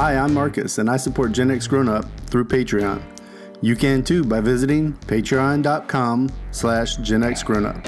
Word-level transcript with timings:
Hi, 0.00 0.16
I'm 0.16 0.32
Marcus, 0.32 0.78
and 0.78 0.88
I 0.88 0.96
support 0.96 1.32
Gen 1.32 1.50
X 1.50 1.66
Grown 1.66 1.86
Up 1.86 2.06
through 2.28 2.46
Patreon. 2.46 3.02
You 3.60 3.76
can 3.76 4.02
too 4.02 4.24
by 4.24 4.40
visiting 4.40 4.94
patreon.com 4.94 6.30
slash 6.52 6.96
Gen 6.96 7.22
X 7.22 7.42
Grown 7.42 7.66
Up. 7.66 7.84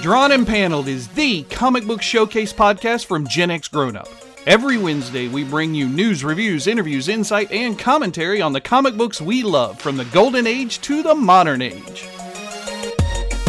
Drawn 0.00 0.32
and 0.32 0.46
Paneled 0.46 0.88
is 0.88 1.08
the 1.08 1.42
comic 1.50 1.86
book 1.86 2.00
showcase 2.00 2.54
podcast 2.54 3.04
from 3.04 3.28
Gen 3.28 3.50
X 3.50 3.68
Grown 3.68 3.94
Up. 3.94 4.08
Every 4.46 4.78
Wednesday, 4.78 5.28
we 5.28 5.44
bring 5.44 5.74
you 5.74 5.86
news, 5.86 6.24
reviews, 6.24 6.66
interviews, 6.66 7.08
insight, 7.08 7.52
and 7.52 7.78
commentary 7.78 8.40
on 8.40 8.54
the 8.54 8.60
comic 8.60 8.96
books 8.96 9.20
we 9.20 9.42
love 9.42 9.78
from 9.78 9.98
the 9.98 10.06
golden 10.06 10.46
age 10.46 10.80
to 10.80 11.02
the 11.02 11.14
modern 11.14 11.60
age. 11.60 12.08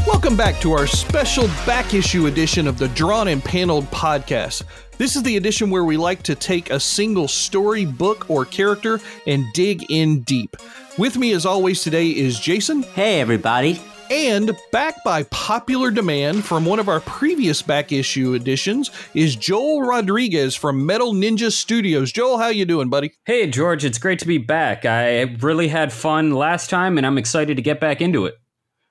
Welcome 0.06 0.36
back 0.36 0.60
to 0.60 0.74
our 0.74 0.88
special 0.88 1.48
back 1.66 1.94
issue 1.94 2.28
edition 2.28 2.68
of 2.68 2.78
the 2.78 2.90
Drawn 2.90 3.30
and 3.30 3.42
Paneled 3.42 3.86
podcast. 3.86 4.64
This 4.98 5.16
is 5.16 5.24
the 5.24 5.38
edition 5.38 5.70
where 5.70 5.86
we 5.86 5.96
like 5.96 6.24
to 6.24 6.36
take 6.36 6.70
a 6.70 6.80
single 6.80 7.30
story, 7.30 7.86
book, 7.86 8.30
or 8.30 8.44
character 8.44 9.00
and 9.26 9.46
dig 9.54 9.90
in 9.90 10.24
deep. 10.24 10.58
With 10.98 11.18
me, 11.18 11.32
as 11.32 11.46
always, 11.46 11.82
today 11.84 12.10
is 12.10 12.38
Jason. 12.38 12.84
Hey, 12.84 13.22
everybody. 13.22 13.82
And 14.12 14.52
back 14.74 15.06
by 15.06 15.24
popular 15.24 15.90
demand 15.90 16.44
from 16.44 16.66
one 16.66 16.80
of 16.80 16.90
our 16.90 17.00
previous 17.00 17.62
back 17.62 17.94
issue 17.94 18.34
editions 18.34 18.92
is 19.14 19.38
Joel 19.38 19.84
Rodriguez 19.84 20.54
from 20.54 20.86
Metal 20.86 21.14
Ninja 21.14 21.50
Studios. 21.50 22.12
Joel, 22.12 22.38
how 22.38 22.50
you 22.50 22.66
doing, 22.66 22.90
buddy? 22.90 23.14
Hey, 23.24 23.48
George, 23.48 23.86
it's 23.86 23.98
great 23.98 24.20
to 24.20 24.28
be 24.28 24.38
back. 24.38 24.84
I 24.84 25.22
really 25.40 25.70
had 25.70 25.94
fun 25.94 26.32
last 26.32 26.70
time 26.70 26.98
and 26.98 27.08
I'm 27.08 27.18
excited 27.18 27.56
to 27.56 27.64
get 27.64 27.80
back 27.80 28.02
into 28.02 28.26
it. 28.26 28.38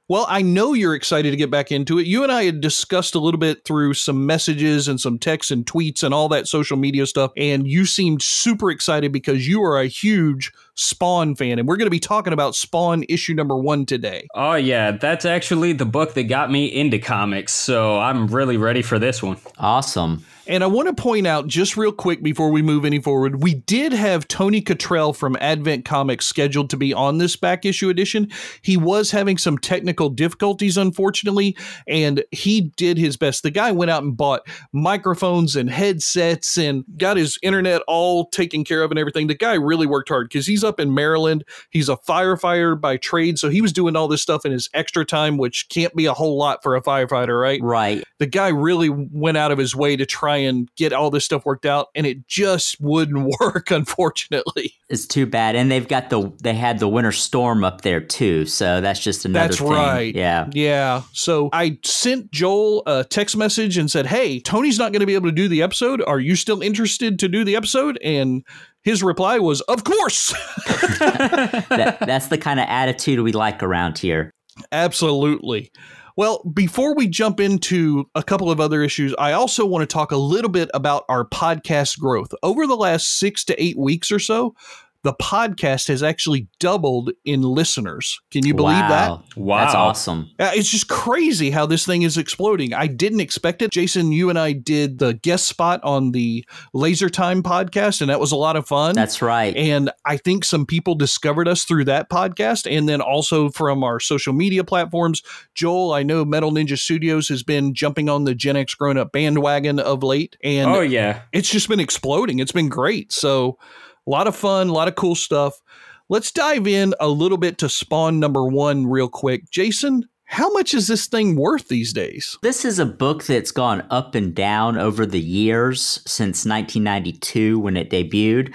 Well, 0.08 0.24
I 0.26 0.40
know 0.40 0.72
you're 0.72 0.94
excited 0.94 1.32
to 1.32 1.36
get 1.36 1.50
back 1.50 1.70
into 1.70 1.98
it. 1.98 2.06
You 2.06 2.22
and 2.22 2.32
I 2.32 2.44
had 2.44 2.62
discussed 2.62 3.14
a 3.14 3.20
little 3.20 3.38
bit 3.38 3.64
through 3.66 3.94
some 3.94 4.24
messages 4.24 4.88
and 4.88 4.98
some 4.98 5.18
texts 5.18 5.52
and 5.52 5.66
tweets 5.66 6.02
and 6.02 6.14
all 6.14 6.28
that 6.30 6.48
social 6.48 6.76
media 6.76 7.06
stuff, 7.06 7.30
and 7.36 7.64
you 7.68 7.86
seemed 7.86 8.20
super 8.20 8.72
excited 8.72 9.12
because 9.12 9.46
you 9.46 9.62
are 9.62 9.78
a 9.78 9.86
huge 9.86 10.50
Spawn 10.74 11.34
fan, 11.34 11.58
and 11.58 11.68
we're 11.68 11.76
going 11.76 11.86
to 11.86 11.90
be 11.90 12.00
talking 12.00 12.32
about 12.32 12.54
Spawn 12.54 13.04
issue 13.08 13.34
number 13.34 13.56
one 13.56 13.86
today. 13.86 14.26
Oh, 14.34 14.54
yeah, 14.54 14.92
that's 14.92 15.24
actually 15.24 15.72
the 15.72 15.86
book 15.86 16.14
that 16.14 16.24
got 16.24 16.50
me 16.50 16.66
into 16.66 16.98
comics, 16.98 17.52
so 17.52 17.98
I'm 17.98 18.26
really 18.28 18.56
ready 18.56 18.82
for 18.82 18.98
this 18.98 19.22
one. 19.22 19.36
Awesome. 19.58 20.24
And 20.46 20.64
I 20.64 20.66
want 20.66 20.88
to 20.88 21.00
point 21.00 21.28
out 21.28 21.46
just 21.46 21.76
real 21.76 21.92
quick 21.92 22.24
before 22.24 22.50
we 22.50 22.60
move 22.60 22.84
any 22.84 22.98
forward, 22.98 23.40
we 23.40 23.54
did 23.54 23.92
have 23.92 24.26
Tony 24.26 24.60
Cottrell 24.60 25.12
from 25.12 25.36
Advent 25.40 25.84
Comics 25.84 26.26
scheduled 26.26 26.70
to 26.70 26.76
be 26.76 26.92
on 26.92 27.18
this 27.18 27.36
back 27.36 27.64
issue 27.64 27.88
edition. 27.88 28.28
He 28.60 28.76
was 28.76 29.12
having 29.12 29.38
some 29.38 29.58
technical 29.58 30.08
difficulties, 30.08 30.76
unfortunately, 30.76 31.56
and 31.86 32.24
he 32.32 32.72
did 32.76 32.98
his 32.98 33.16
best. 33.16 33.44
The 33.44 33.52
guy 33.52 33.70
went 33.70 33.92
out 33.92 34.02
and 34.02 34.16
bought 34.16 34.40
microphones 34.72 35.54
and 35.54 35.70
headsets 35.70 36.58
and 36.58 36.84
got 36.96 37.16
his 37.16 37.38
internet 37.44 37.82
all 37.86 38.26
taken 38.26 38.64
care 38.64 38.82
of 38.82 38.90
and 38.90 38.98
everything. 38.98 39.28
The 39.28 39.34
guy 39.34 39.54
really 39.54 39.86
worked 39.86 40.08
hard 40.08 40.30
because 40.30 40.48
he's 40.48 40.64
up 40.70 40.80
in 40.80 40.94
Maryland. 40.94 41.44
He's 41.70 41.88
a 41.88 41.96
firefighter 41.96 42.80
by 42.80 42.96
trade, 42.96 43.38
so 43.38 43.50
he 43.50 43.60
was 43.60 43.72
doing 43.72 43.96
all 43.96 44.08
this 44.08 44.22
stuff 44.22 44.46
in 44.46 44.52
his 44.52 44.70
extra 44.72 45.04
time, 45.04 45.36
which 45.36 45.68
can't 45.68 45.94
be 45.94 46.06
a 46.06 46.14
whole 46.14 46.38
lot 46.38 46.62
for 46.62 46.76
a 46.76 46.82
firefighter, 46.82 47.38
right? 47.40 47.60
Right. 47.62 48.04
The 48.18 48.26
guy 48.26 48.48
really 48.48 48.88
went 48.88 49.36
out 49.36 49.50
of 49.52 49.58
his 49.58 49.74
way 49.74 49.96
to 49.96 50.06
try 50.06 50.36
and 50.36 50.68
get 50.76 50.92
all 50.92 51.10
this 51.10 51.24
stuff 51.24 51.44
worked 51.44 51.66
out, 51.66 51.88
and 51.94 52.06
it 52.06 52.26
just 52.26 52.80
wouldn't 52.80 53.34
work, 53.40 53.70
unfortunately. 53.70 54.74
It's 54.88 55.06
too 55.06 55.26
bad. 55.26 55.56
And 55.56 55.70
they've 55.70 55.86
got 55.86 56.10
the 56.10 56.32
they 56.42 56.54
had 56.54 56.78
the 56.78 56.88
winter 56.88 57.12
storm 57.12 57.64
up 57.64 57.82
there 57.82 58.00
too, 58.00 58.46
so 58.46 58.80
that's 58.80 59.00
just 59.00 59.24
another 59.24 59.48
That's 59.48 59.58
thing. 59.58 59.68
right. 59.70 60.14
Yeah. 60.14 60.48
Yeah. 60.52 61.02
So 61.12 61.48
I 61.52 61.78
sent 61.84 62.30
Joel 62.30 62.82
a 62.86 63.04
text 63.04 63.36
message 63.36 63.76
and 63.78 63.90
said, 63.90 64.06
Hey, 64.06 64.40
Tony's 64.40 64.78
not 64.78 64.92
going 64.92 65.00
to 65.00 65.06
be 65.06 65.14
able 65.14 65.28
to 65.28 65.34
do 65.34 65.48
the 65.48 65.62
episode. 65.62 66.02
Are 66.06 66.20
you 66.20 66.36
still 66.36 66.62
interested 66.62 67.18
to 67.20 67.28
do 67.28 67.44
the 67.44 67.56
episode? 67.56 67.98
And 68.02 68.44
his 68.82 69.02
reply 69.02 69.38
was, 69.38 69.60
Of 69.62 69.84
course. 69.84 70.30
that, 70.98 71.98
that's 72.00 72.28
the 72.28 72.38
kind 72.38 72.60
of 72.60 72.66
attitude 72.68 73.20
we 73.20 73.32
like 73.32 73.62
around 73.62 73.98
here. 73.98 74.30
Absolutely. 74.72 75.70
Well, 76.16 76.42
before 76.52 76.94
we 76.94 77.08
jump 77.08 77.40
into 77.40 78.04
a 78.14 78.22
couple 78.22 78.50
of 78.50 78.60
other 78.60 78.82
issues, 78.82 79.14
I 79.18 79.32
also 79.32 79.64
want 79.64 79.82
to 79.88 79.92
talk 79.92 80.12
a 80.12 80.16
little 80.16 80.50
bit 80.50 80.68
about 80.74 81.04
our 81.08 81.24
podcast 81.26 81.98
growth. 81.98 82.32
Over 82.42 82.66
the 82.66 82.76
last 82.76 83.18
six 83.18 83.44
to 83.46 83.62
eight 83.62 83.78
weeks 83.78 84.12
or 84.12 84.18
so, 84.18 84.54
the 85.02 85.14
podcast 85.14 85.88
has 85.88 86.02
actually 86.02 86.48
doubled 86.58 87.10
in 87.24 87.42
listeners. 87.42 88.20
Can 88.30 88.44
you 88.44 88.54
believe 88.54 88.76
that? 88.76 89.10
wow. 89.10 89.24
Wow. 89.36 89.58
That's 89.64 89.74
awesome. 89.74 90.30
Uh, 90.38 90.50
It's 90.54 90.70
just 90.70 90.88
crazy 90.88 91.50
how 91.50 91.66
this 91.66 91.86
thing 91.86 92.02
is 92.02 92.18
exploding. 92.18 92.74
I 92.74 92.86
didn't 92.86 93.20
expect 93.20 93.62
it. 93.62 93.70
Jason, 93.70 94.12
you 94.12 94.28
and 94.30 94.38
I 94.38 94.52
did 94.52 94.98
the 94.98 95.14
guest 95.14 95.46
spot 95.46 95.80
on 95.82 96.12
the 96.12 96.44
Laser 96.74 97.08
Time 97.08 97.42
podcast, 97.42 98.00
and 98.00 98.10
that 98.10 98.20
was 98.20 98.32
a 98.32 98.36
lot 98.36 98.56
of 98.56 98.66
fun. 98.66 98.94
That's 98.94 99.22
right. 99.22 99.56
and 99.56 99.90
I 100.04 100.16
think 100.16 100.44
some 100.44 100.66
people 100.66 100.94
discovered 100.94 101.48
us 101.48 101.64
through 101.64 101.86
that 101.86 102.10
podcast 102.10 102.70
and 102.70 102.88
then 102.88 103.00
also 103.00 103.48
from 103.50 103.82
our 103.82 104.00
social 104.00 104.32
media 104.32 104.64
platforms. 104.64 105.22
Joel, 105.54 105.92
I 105.92 106.02
know 106.02 106.24
Metal 106.24 106.50
Ninja 106.50 106.78
Studios 106.78 107.28
has 107.28 107.42
been 107.42 107.74
jumping 107.74 108.08
on 108.08 108.24
the 108.24 108.34
Gen 108.34 108.56
X 108.56 108.74
grown 108.74 108.98
up 108.98 109.12
bandwagon 109.12 109.78
of 109.78 110.02
late, 110.02 110.36
and 110.42 110.70
oh, 110.70 110.80
yeah. 110.80 111.22
it's 111.32 111.50
just 111.50 111.68
been 111.68 111.80
exploding. 111.80 112.38
It's 112.38 112.52
been 112.52 112.68
great. 112.68 113.12
So, 113.12 113.58
a 114.06 114.10
lot 114.10 114.26
of 114.26 114.36
fun, 114.36 114.68
a 114.68 114.72
lot 114.72 114.88
of 114.88 114.94
cool 114.94 115.14
stuff. 115.14 115.60
Let's 116.08 116.32
dive 116.32 116.66
in 116.66 116.94
a 116.98 117.08
little 117.08 117.38
bit 117.38 117.58
to 117.58 117.68
Spawn 117.68 118.18
number 118.18 118.44
one 118.44 118.86
real 118.86 119.08
quick. 119.08 119.48
Jason, 119.50 120.08
how 120.24 120.52
much 120.52 120.74
is 120.74 120.86
this 120.86 121.06
thing 121.06 121.36
worth 121.36 121.68
these 121.68 121.92
days? 121.92 122.38
This 122.42 122.64
is 122.64 122.78
a 122.78 122.86
book 122.86 123.24
that's 123.24 123.50
gone 123.50 123.86
up 123.90 124.14
and 124.14 124.34
down 124.34 124.78
over 124.78 125.04
the 125.04 125.20
years 125.20 126.00
since 126.06 126.44
1992 126.44 127.58
when 127.58 127.76
it 127.76 127.90
debuted. 127.90 128.54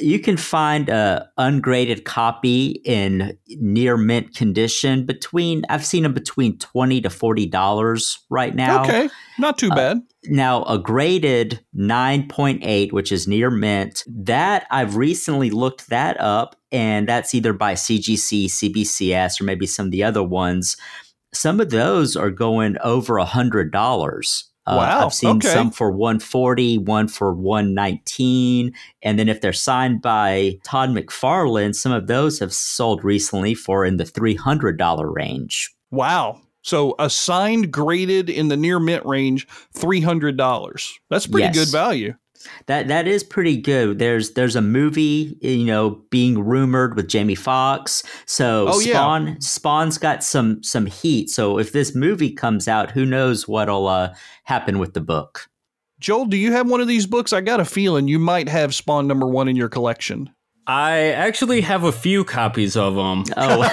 You 0.00 0.18
can 0.18 0.36
find 0.36 0.88
a 0.88 1.28
ungraded 1.36 2.04
copy 2.04 2.80
in 2.84 3.36
near 3.48 3.96
mint 3.96 4.34
condition 4.34 5.06
between 5.06 5.64
I've 5.68 5.84
seen 5.84 6.04
them 6.04 6.14
between 6.14 6.58
20 6.58 7.00
to 7.02 7.10
40 7.10 7.46
dollars 7.46 8.18
right 8.30 8.54
now. 8.54 8.82
Okay, 8.82 9.08
not 9.38 9.58
too 9.58 9.70
uh, 9.70 9.74
bad. 9.74 10.02
Now, 10.24 10.64
a 10.64 10.78
graded 10.78 11.60
9.8, 11.76 12.92
which 12.92 13.12
is 13.12 13.28
near 13.28 13.50
mint, 13.50 14.04
that 14.06 14.66
I've 14.70 14.96
recently 14.96 15.50
looked 15.50 15.88
that 15.88 16.20
up, 16.20 16.56
and 16.72 17.08
that's 17.08 17.34
either 17.34 17.52
by 17.52 17.74
CGC, 17.74 18.46
CBCS, 18.46 19.40
or 19.40 19.44
maybe 19.44 19.66
some 19.66 19.86
of 19.86 19.92
the 19.92 20.04
other 20.04 20.22
ones. 20.22 20.76
Some 21.32 21.60
of 21.60 21.70
those 21.70 22.16
are 22.16 22.30
going 22.30 22.76
over 22.82 23.18
a 23.18 23.24
hundred 23.24 23.70
dollars. 23.70 24.50
Uh, 24.68 24.76
Wow, 24.76 25.06
I've 25.06 25.14
seen 25.14 25.36
okay. 25.38 25.48
some 25.48 25.70
for 25.70 25.90
140, 25.90 26.78
one 26.78 27.08
for 27.08 27.32
119. 27.32 28.72
And 29.02 29.18
then 29.18 29.28
if 29.28 29.40
they're 29.40 29.52
signed 29.52 30.02
by 30.02 30.58
Todd 30.64 30.90
McFarlane, 30.90 31.74
some 31.74 31.92
of 31.92 32.06
those 32.06 32.38
have 32.38 32.52
sold 32.52 33.02
recently 33.04 33.54
for 33.54 33.84
in 33.84 33.96
the 33.96 34.04
$300 34.04 35.14
range. 35.14 35.70
Wow. 35.90 36.40
So 36.62 36.94
a 36.98 37.08
signed 37.08 37.72
graded 37.72 38.28
in 38.28 38.48
the 38.48 38.56
near 38.56 38.78
mint 38.78 39.06
range, 39.06 39.46
three 39.72 40.00
hundred 40.02 40.36
dollars. 40.36 40.98
That's 41.08 41.26
pretty 41.26 41.44
Yes. 41.46 41.54
good 41.56 41.68
value. 41.72 42.14
That 42.66 42.88
that 42.88 43.06
is 43.08 43.22
pretty 43.24 43.56
good. 43.56 43.98
There's 43.98 44.32
there's 44.32 44.56
a 44.56 44.62
movie, 44.62 45.36
you 45.40 45.64
know, 45.64 46.02
being 46.10 46.38
rumored 46.44 46.96
with 46.96 47.08
Jamie 47.08 47.34
Foxx. 47.34 48.02
So 48.26 48.66
Oh, 48.68 48.80
yeah. 48.80 48.92
Spawn 48.92 49.40
Spawn's 49.40 49.98
got 49.98 50.22
some 50.24 50.62
some 50.62 50.86
heat. 50.86 51.30
So 51.30 51.58
if 51.58 51.72
this 51.72 51.94
movie 51.94 52.30
comes 52.30 52.68
out, 52.68 52.90
who 52.90 53.04
knows 53.06 53.46
what'll 53.48 53.86
uh, 53.88 54.14
happen 54.44 54.78
with 54.78 54.94
the 54.94 55.00
book? 55.00 55.48
Joel, 56.00 56.26
do 56.26 56.36
you 56.36 56.52
have 56.52 56.70
one 56.70 56.80
of 56.80 56.86
these 56.88 57.06
books? 57.06 57.32
I 57.32 57.40
got 57.40 57.58
a 57.60 57.64
feeling 57.64 58.06
you 58.06 58.18
might 58.20 58.48
have 58.48 58.74
Spawn 58.74 59.06
number 59.08 59.26
one 59.26 59.48
in 59.48 59.56
your 59.56 59.68
collection. 59.68 60.30
I 60.68 60.98
actually 61.12 61.60
have 61.62 61.84
a 61.84 61.92
few 61.92 62.24
copies 62.24 62.76
of 62.76 62.94
them. 62.94 63.24
Oh, 63.36 63.62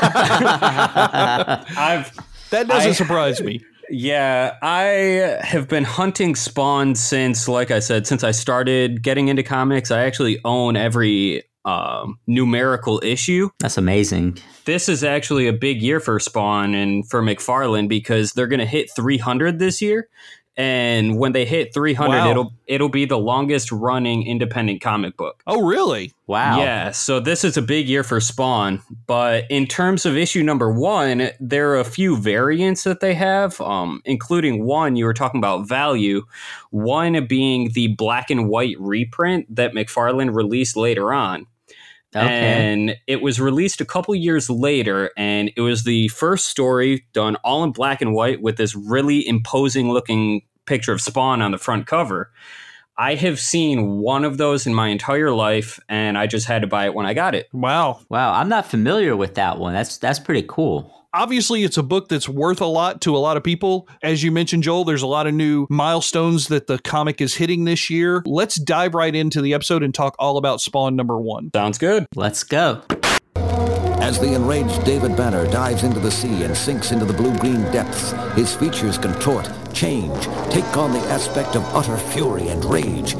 I've 1.78 2.12
That 2.52 2.68
doesn't 2.68 2.90
I- 2.92 2.94
surprise 2.94 3.42
me. 3.42 3.62
Yeah, 3.90 4.58
I 4.62 5.38
have 5.42 5.68
been 5.68 5.84
hunting 5.84 6.36
Spawn 6.36 6.96
since, 6.96 7.48
like 7.48 7.72
I 7.72 7.80
said, 7.80 8.08
since 8.08 8.24
I 8.24 8.32
started 8.32 9.04
getting 9.04 9.28
into 9.28 9.44
comics. 9.44 9.92
I 9.92 10.06
actually 10.06 10.40
own 10.44 10.76
every 10.76 11.44
um, 11.66 12.20
numerical 12.28 13.02
issue. 13.04 13.50
that's 13.60 13.78
amazing. 13.78 14.38
This 14.66 14.88
is 14.88 15.04
actually 15.04 15.48
a 15.48 15.54
big 15.54 15.82
year 15.82 16.00
for 16.00 16.20
Spawn 16.20 16.74
and 16.74 17.08
for 17.10 17.22
McFarlane 17.22 17.90
because 17.90 18.34
they're 18.34 18.48
going 18.48 18.60
to 18.60 18.66
hit 18.66 18.90
300 18.96 19.60
this 19.60 19.82
year. 19.82 20.08
And 20.58 21.18
when 21.18 21.34
they 21.34 21.44
hit 21.46 21.74
300, 21.74 22.10
Wow. 22.18 22.32
it'll 22.32 22.54
it'll 22.66 22.90
be 22.90 23.06
the 23.06 23.18
longest 23.18 23.72
running 23.72 24.26
independent 24.26 24.82
comic 24.82 25.18
book. 25.18 25.44
Oh, 25.46 25.64
really? 25.64 26.14
Wow. 26.28 26.60
Yeah, 26.60 26.92
so 26.92 27.20
this 27.20 27.44
is 27.44 27.58
a 27.58 27.62
big 27.62 27.88
year 27.88 28.04
for 28.04 28.20
Spawn. 28.20 28.82
But 29.06 29.44
in 29.50 29.68
terms 29.68 30.06
of 30.06 30.16
issue 30.18 30.42
number 30.44 30.72
one, 30.72 31.30
there 31.40 31.72
are 31.72 31.80
a 31.80 31.84
few 31.86 32.18
variants 32.18 32.84
that 32.84 33.02
they 33.02 33.14
have, 33.14 33.60
um, 33.62 34.02
including 34.06 34.66
one 34.66 34.96
you 34.96 35.06
were 35.06 35.14
talking 35.14 35.40
about 35.40 35.68
value, 35.68 36.24
one 36.72 37.28
being 37.28 37.72
the 37.74 37.90
black 37.90 38.30
and 38.30 38.48
white 38.50 38.76
reprint 38.80 39.54
that 39.56 39.74
McFarlane 39.74 40.34
released 40.34 40.76
later 40.76 41.14
on. 41.14 41.46
Okay. 42.16 42.28
And 42.28 42.96
it 43.08 43.22
was 43.22 43.40
released 43.40 43.82
a 43.82 43.86
couple 43.86 44.16
years 44.16 44.50
later, 44.50 45.12
and 45.18 45.52
it 45.56 45.62
was 45.62 45.84
the 45.84 46.08
first 46.10 46.48
story 46.48 47.06
done 47.14 47.36
all 47.38 47.64
in 47.64 47.72
black 47.72 48.02
and 48.02 48.14
white 48.14 48.42
with 48.42 48.58
this 48.58 48.76
really 48.76 49.28
imposing 49.28 49.90
looking 49.90 50.42
picture 50.66 50.94
of 50.94 51.02
Spawn 51.02 51.42
on 51.42 51.52
the 51.52 51.58
front 51.58 51.88
cover. 51.88 52.32
I 52.98 53.16
have 53.16 53.40
seen 53.40 53.98
one 54.00 54.24
of 54.24 54.38
those 54.38 54.66
in 54.66 54.74
my 54.74 54.88
entire 54.88 55.32
life, 55.32 55.80
and 55.90 56.18
I 56.18 56.28
just 56.28 56.48
had 56.48 56.62
to 56.62 56.68
buy 56.68 56.86
it 56.86 56.94
when 56.94 57.06
I 57.06 57.14
got 57.14 57.36
it. 57.36 57.50
Wow. 57.52 58.00
Wow, 58.10 58.34
I'm 58.34 58.48
not 58.48 58.66
familiar 58.66 59.18
with 59.18 59.36
that 59.36 59.60
one. 59.60 59.74
That's 59.74 59.98
that's 59.98 60.20
pretty 60.20 60.46
cool. 60.48 61.05
Obviously, 61.18 61.64
it's 61.64 61.78
a 61.78 61.84
book 61.84 62.10
that's 62.10 62.28
worth 62.28 62.60
a 62.60 62.66
lot 62.66 63.00
to 63.00 63.16
a 63.16 63.20
lot 63.20 63.38
of 63.38 63.44
people. 63.44 63.88
As 64.04 64.22
you 64.22 64.34
mentioned, 64.34 64.64
Joel, 64.64 64.84
there's 64.84 65.02
a 65.02 65.08
lot 65.08 65.28
of 65.28 65.34
new 65.34 65.66
milestones 65.70 66.50
that 66.50 66.68
the 66.68 66.78
comic 66.78 67.22
is 67.22 67.36
hitting 67.36 67.64
this 67.64 67.90
year. 67.90 68.22
Let's 68.26 68.56
dive 68.56 68.94
right 68.94 69.16
into 69.16 69.42
the 69.42 69.54
episode 69.54 69.82
and 69.82 69.96
talk 69.96 70.18
all 70.20 70.36
about 70.36 70.60
Spawn 70.60 70.98
number 70.98 71.18
one. 71.18 71.52
Sounds 71.56 71.78
good. 71.78 72.06
Let's 72.16 72.44
go. 72.44 72.82
As 73.38 74.20
the 74.20 74.34
enraged 74.34 74.84
David 74.84 75.16
Banner 75.16 75.50
dives 75.50 75.84
into 75.84 76.02
the 76.02 76.12
sea 76.12 76.44
and 76.44 76.56
sinks 76.56 76.92
into 76.92 77.06
the 77.06 77.14
blue-green 77.14 77.62
depths, 77.72 78.12
his 78.34 78.54
features 78.54 78.98
contort, 78.98 79.50
change, 79.74 80.22
take 80.50 80.76
on 80.76 80.92
the 80.92 81.00
aspect 81.08 81.56
of 81.56 81.64
utter 81.74 81.96
fury 81.96 82.50
and 82.50 82.66
rage. 82.66 83.16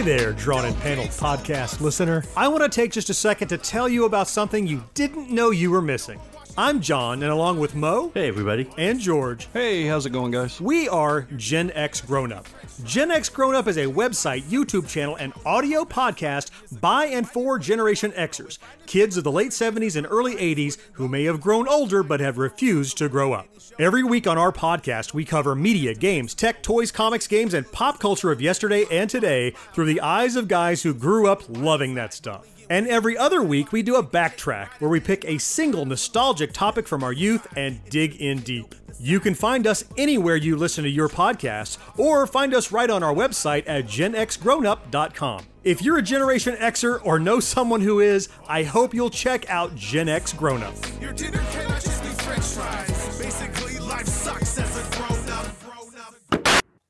Hey 0.00 0.16
there, 0.16 0.32
Drawn 0.32 0.64
and 0.64 0.74
Panel 0.78 1.04
podcast 1.04 1.82
listener. 1.82 2.24
I 2.34 2.48
want 2.48 2.62
to 2.62 2.70
take 2.70 2.90
just 2.90 3.10
a 3.10 3.14
second 3.14 3.48
to 3.48 3.58
tell 3.58 3.86
you 3.86 4.06
about 4.06 4.28
something 4.28 4.66
you 4.66 4.82
didn't 4.94 5.28
know 5.28 5.50
you 5.50 5.70
were 5.70 5.82
missing. 5.82 6.18
I'm 6.60 6.82
John, 6.82 7.22
and 7.22 7.32
along 7.32 7.58
with 7.58 7.74
Mo 7.74 8.10
Hey, 8.12 8.28
everybody. 8.28 8.68
and 8.76 9.00
George, 9.00 9.48
Hey, 9.54 9.86
how's 9.86 10.04
it 10.04 10.10
going, 10.10 10.30
guys? 10.30 10.60
we 10.60 10.90
are 10.90 11.22
Gen 11.38 11.70
X 11.74 12.02
Grown 12.02 12.34
Up. 12.34 12.46
Gen 12.84 13.10
X 13.10 13.30
Grown 13.30 13.54
Up 13.54 13.66
is 13.66 13.78
a 13.78 13.86
website, 13.86 14.42
YouTube 14.42 14.86
channel, 14.86 15.16
and 15.16 15.32
audio 15.46 15.86
podcast 15.86 16.50
by 16.78 17.06
and 17.06 17.26
for 17.26 17.58
Generation 17.58 18.12
Xers, 18.12 18.58
kids 18.84 19.16
of 19.16 19.24
the 19.24 19.32
late 19.32 19.52
70s 19.52 19.96
and 19.96 20.06
early 20.10 20.36
80s 20.36 20.76
who 20.92 21.08
may 21.08 21.24
have 21.24 21.40
grown 21.40 21.66
older 21.66 22.02
but 22.02 22.20
have 22.20 22.36
refused 22.36 22.98
to 22.98 23.08
grow 23.08 23.32
up. 23.32 23.48
Every 23.78 24.04
week 24.04 24.26
on 24.26 24.36
our 24.36 24.52
podcast, 24.52 25.14
we 25.14 25.24
cover 25.24 25.54
media, 25.54 25.94
games, 25.94 26.34
tech, 26.34 26.62
toys, 26.62 26.92
comics, 26.92 27.26
games, 27.26 27.54
and 27.54 27.72
pop 27.72 28.00
culture 28.00 28.30
of 28.30 28.42
yesterday 28.42 28.84
and 28.90 29.08
today 29.08 29.54
through 29.72 29.86
the 29.86 30.02
eyes 30.02 30.36
of 30.36 30.46
guys 30.46 30.82
who 30.82 30.92
grew 30.92 31.26
up 31.26 31.42
loving 31.48 31.94
that 31.94 32.12
stuff. 32.12 32.49
And 32.70 32.86
every 32.86 33.18
other 33.18 33.42
week, 33.42 33.72
we 33.72 33.82
do 33.82 33.96
a 33.96 34.02
backtrack 34.02 34.68
where 34.78 34.88
we 34.88 35.00
pick 35.00 35.24
a 35.24 35.38
single 35.38 35.84
nostalgic 35.84 36.52
topic 36.52 36.86
from 36.86 37.02
our 37.02 37.12
youth 37.12 37.48
and 37.56 37.84
dig 37.90 38.14
in 38.20 38.42
deep. 38.42 38.76
You 39.00 39.18
can 39.18 39.34
find 39.34 39.66
us 39.66 39.84
anywhere 39.96 40.36
you 40.36 40.56
listen 40.56 40.84
to 40.84 40.90
your 40.90 41.08
podcasts, 41.08 41.78
or 41.98 42.28
find 42.28 42.54
us 42.54 42.70
right 42.70 42.88
on 42.88 43.02
our 43.02 43.12
website 43.12 43.64
at 43.66 43.86
genxgrownup.com. 43.86 45.46
If 45.64 45.82
you're 45.82 45.98
a 45.98 46.02
Generation 46.02 46.54
Xer 46.54 47.04
or 47.04 47.18
know 47.18 47.40
someone 47.40 47.80
who 47.80 47.98
is, 47.98 48.28
I 48.46 48.62
hope 48.62 48.94
you'll 48.94 49.10
check 49.10 49.50
out 49.50 49.74
Gen 49.74 50.08
X. 50.08 50.32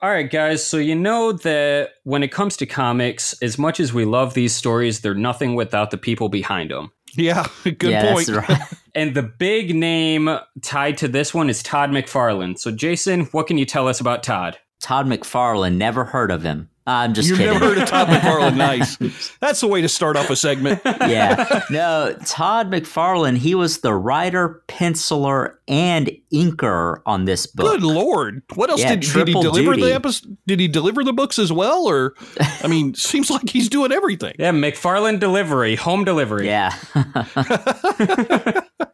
All 0.03 0.09
right, 0.09 0.31
guys. 0.31 0.67
So, 0.67 0.79
you 0.79 0.95
know 0.95 1.33
that 1.33 1.91
when 2.05 2.23
it 2.23 2.33
comes 2.33 2.57
to 2.59 2.67
comics, 2.67 3.35
as 3.43 3.59
much 3.59 3.81
as 3.81 3.93
we 3.93 4.07
love 4.07 4.33
these 4.33 4.55
stories, 4.55 5.01
they're 5.01 5.15
nothing 5.15 5.55
without 5.55 5.91
the 5.91 5.99
people 5.99 6.31
behind 6.31 6.71
them. 6.71 6.91
Yeah, 7.15 7.47
good 7.65 7.83
yeah, 7.83 8.13
point. 8.13 8.29
right. 8.29 8.59
And 8.95 9.15
the 9.15 9.23
big 9.23 9.73
name 9.77 10.29
tied 10.63 10.99
to 10.99 11.07
this 11.07 11.33
one 11.33 11.49
is 11.49 11.63
Todd 11.63 11.91
McFarlane. 11.91 12.59
So, 12.59 12.73
Jason, 12.73 13.27
what 13.27 13.47
can 13.47 13.57
you 13.57 13.65
tell 13.65 13.87
us 13.87 14.01
about 14.01 14.25
Todd? 14.25 14.59
Todd 14.81 15.07
McFarlane, 15.07 15.77
never 15.77 16.05
heard 16.05 16.31
of 16.31 16.43
him. 16.43 16.69
Uh, 16.87 16.93
I'm 17.05 17.15
just 17.15 17.29
You've 17.29 17.37
kidding. 17.39 17.53
never 17.53 17.67
heard 17.75 17.79
of 17.79 17.89
Todd 17.89 18.09
McFarlane. 18.09 18.57
Nice. 18.57 18.97
That's 19.39 19.61
the 19.61 19.69
way 19.69 19.83
to 19.83 19.89
start 19.89 20.17
off 20.17 20.31
a 20.31 20.35
segment. 20.35 20.81
yeah. 20.87 21.63
No, 21.71 22.17
Todd 22.25 22.71
McFarlane, 22.71 23.37
he 23.37 23.55
was 23.55 23.81
the 23.81 23.93
writer, 23.95 24.63
penciler, 24.67 25.55
and 25.69 26.11
inker 26.33 27.01
on 27.05 27.27
this 27.27 27.47
book. 27.47 27.67
Good 27.73 27.83
lord! 27.83 28.43
What 28.55 28.71
else 28.71 28.81
Yeah, 28.81 28.91
did, 28.97 29.01
did 29.01 29.07
he 29.07 29.13
triple 29.13 29.43
deliver 29.43 29.75
duty. 29.75 29.83
the 29.89 29.95
episode? 29.95 30.37
Did 30.47 30.59
he 30.59 30.67
deliver 30.69 31.05
the 31.05 31.13
books 31.13 31.39
as 31.39 31.53
well? 31.53 31.87
Or, 31.87 32.15
I 32.63 32.67
mean, 32.67 32.95
seems 32.95 33.31
like 33.31 33.49
he's 33.51 33.69
doing 33.69 33.93
everything. 33.93 34.35
Yeah, 34.39 34.51
McFarlane 34.53 35.21
delivery, 35.21 35.77
home 35.77 36.05
delivery. 36.05 36.47
Yeah. 36.47 36.75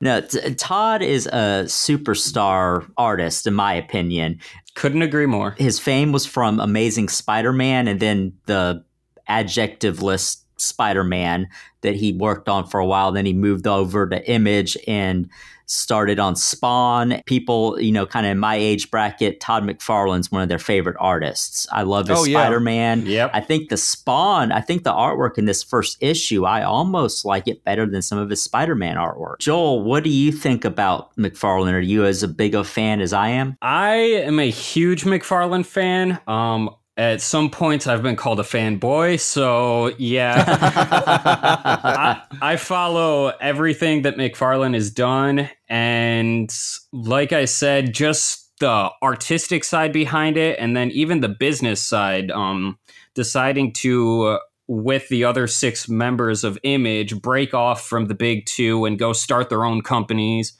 no, 0.00 0.20
t- 0.20 0.54
Todd 0.56 1.02
is 1.02 1.26
a 1.26 1.64
superstar 1.66 2.86
artist, 2.98 3.46
in 3.46 3.54
my 3.54 3.74
opinion. 3.74 4.40
Couldn't 4.76 5.02
agree 5.02 5.26
more. 5.26 5.56
His 5.58 5.80
fame 5.80 6.12
was 6.12 6.26
from 6.26 6.60
Amazing 6.60 7.08
Spider 7.08 7.52
Man 7.52 7.88
and 7.88 7.98
then 7.98 8.34
the 8.44 8.84
adjectiveless 9.28 10.42
Spider 10.58 11.02
Man 11.02 11.48
that 11.80 11.96
he 11.96 12.12
worked 12.12 12.48
on 12.48 12.66
for 12.66 12.78
a 12.78 12.86
while. 12.86 13.10
Then 13.10 13.26
he 13.26 13.32
moved 13.32 13.66
over 13.66 14.06
to 14.08 14.30
Image 14.30 14.76
and 14.86 15.28
started 15.66 16.18
on 16.18 16.36
Spawn. 16.36 17.20
People, 17.26 17.80
you 17.80 17.92
know, 17.92 18.06
kind 18.06 18.24
of 18.26 18.32
in 18.32 18.38
my 18.38 18.54
age 18.54 18.90
bracket, 18.90 19.40
Todd 19.40 19.64
McFarlane's 19.64 20.30
one 20.30 20.42
of 20.42 20.48
their 20.48 20.58
favorite 20.58 20.96
artists. 20.98 21.66
I 21.72 21.82
love 21.82 22.08
his 22.08 22.18
Oh, 22.18 22.24
yeah. 22.24 22.40
Spider 22.42 22.60
Man. 22.60 23.04
Yep. 23.06 23.30
I 23.34 23.40
think 23.40 23.68
the 23.68 23.76
Spawn, 23.76 24.52
I 24.52 24.60
think 24.60 24.84
the 24.84 24.92
artwork 24.92 25.38
in 25.38 25.44
this 25.44 25.62
first 25.62 25.98
issue, 26.00 26.44
I 26.44 26.62
almost 26.62 27.24
like 27.24 27.48
it 27.48 27.64
better 27.64 27.84
than 27.86 28.02
some 28.02 28.18
of 28.18 28.30
his 28.30 28.42
Spider 28.42 28.74
Man 28.74 28.96
artwork. 28.96 29.38
Joel, 29.40 29.82
what 29.82 30.04
do 30.04 30.10
you 30.10 30.32
think 30.32 30.64
about 30.64 31.14
McFarlane? 31.16 31.72
Are 31.72 31.80
you 31.80 32.04
as 32.04 32.24
big 32.26 32.54
a 32.54 32.64
fan 32.64 33.00
as 33.00 33.12
I 33.12 33.28
am? 33.28 33.56
I 33.60 33.94
am 33.96 34.38
a 34.38 34.50
huge 34.50 35.04
McFarlane 35.04 35.66
fan. 35.66 36.18
Um, 36.26 36.70
at 36.96 37.20
some 37.20 37.50
points, 37.50 37.86
I've 37.86 38.02
been 38.02 38.16
called 38.16 38.40
a 38.40 38.44
fanboy. 38.44 39.20
So, 39.20 39.88
yeah. 39.98 40.44
I, 42.40 42.52
I 42.52 42.56
follow 42.56 43.28
everything 43.40 44.02
that 44.02 44.16
McFarlane 44.16 44.74
has 44.74 44.90
done. 44.90 45.50
And 45.68 46.50
like 46.92 47.32
I 47.32 47.44
said, 47.44 47.92
just 47.92 48.58
the 48.60 48.90
artistic 49.02 49.64
side 49.64 49.92
behind 49.92 50.38
it, 50.38 50.58
and 50.58 50.74
then 50.76 50.90
even 50.92 51.20
the 51.20 51.28
business 51.28 51.82
side, 51.82 52.30
um, 52.30 52.78
deciding 53.14 53.72
to. 53.74 54.22
uh, 54.24 54.38
with 54.68 55.08
the 55.10 55.22
other 55.22 55.46
six 55.46 55.88
members 55.88 56.42
of 56.42 56.58
Image, 56.64 57.22
break 57.22 57.54
off 57.54 57.86
from 57.86 58.06
the 58.06 58.14
big 58.14 58.46
two 58.46 58.84
and 58.84 58.98
go 58.98 59.12
start 59.12 59.48
their 59.48 59.64
own 59.64 59.80
companies. 59.80 60.54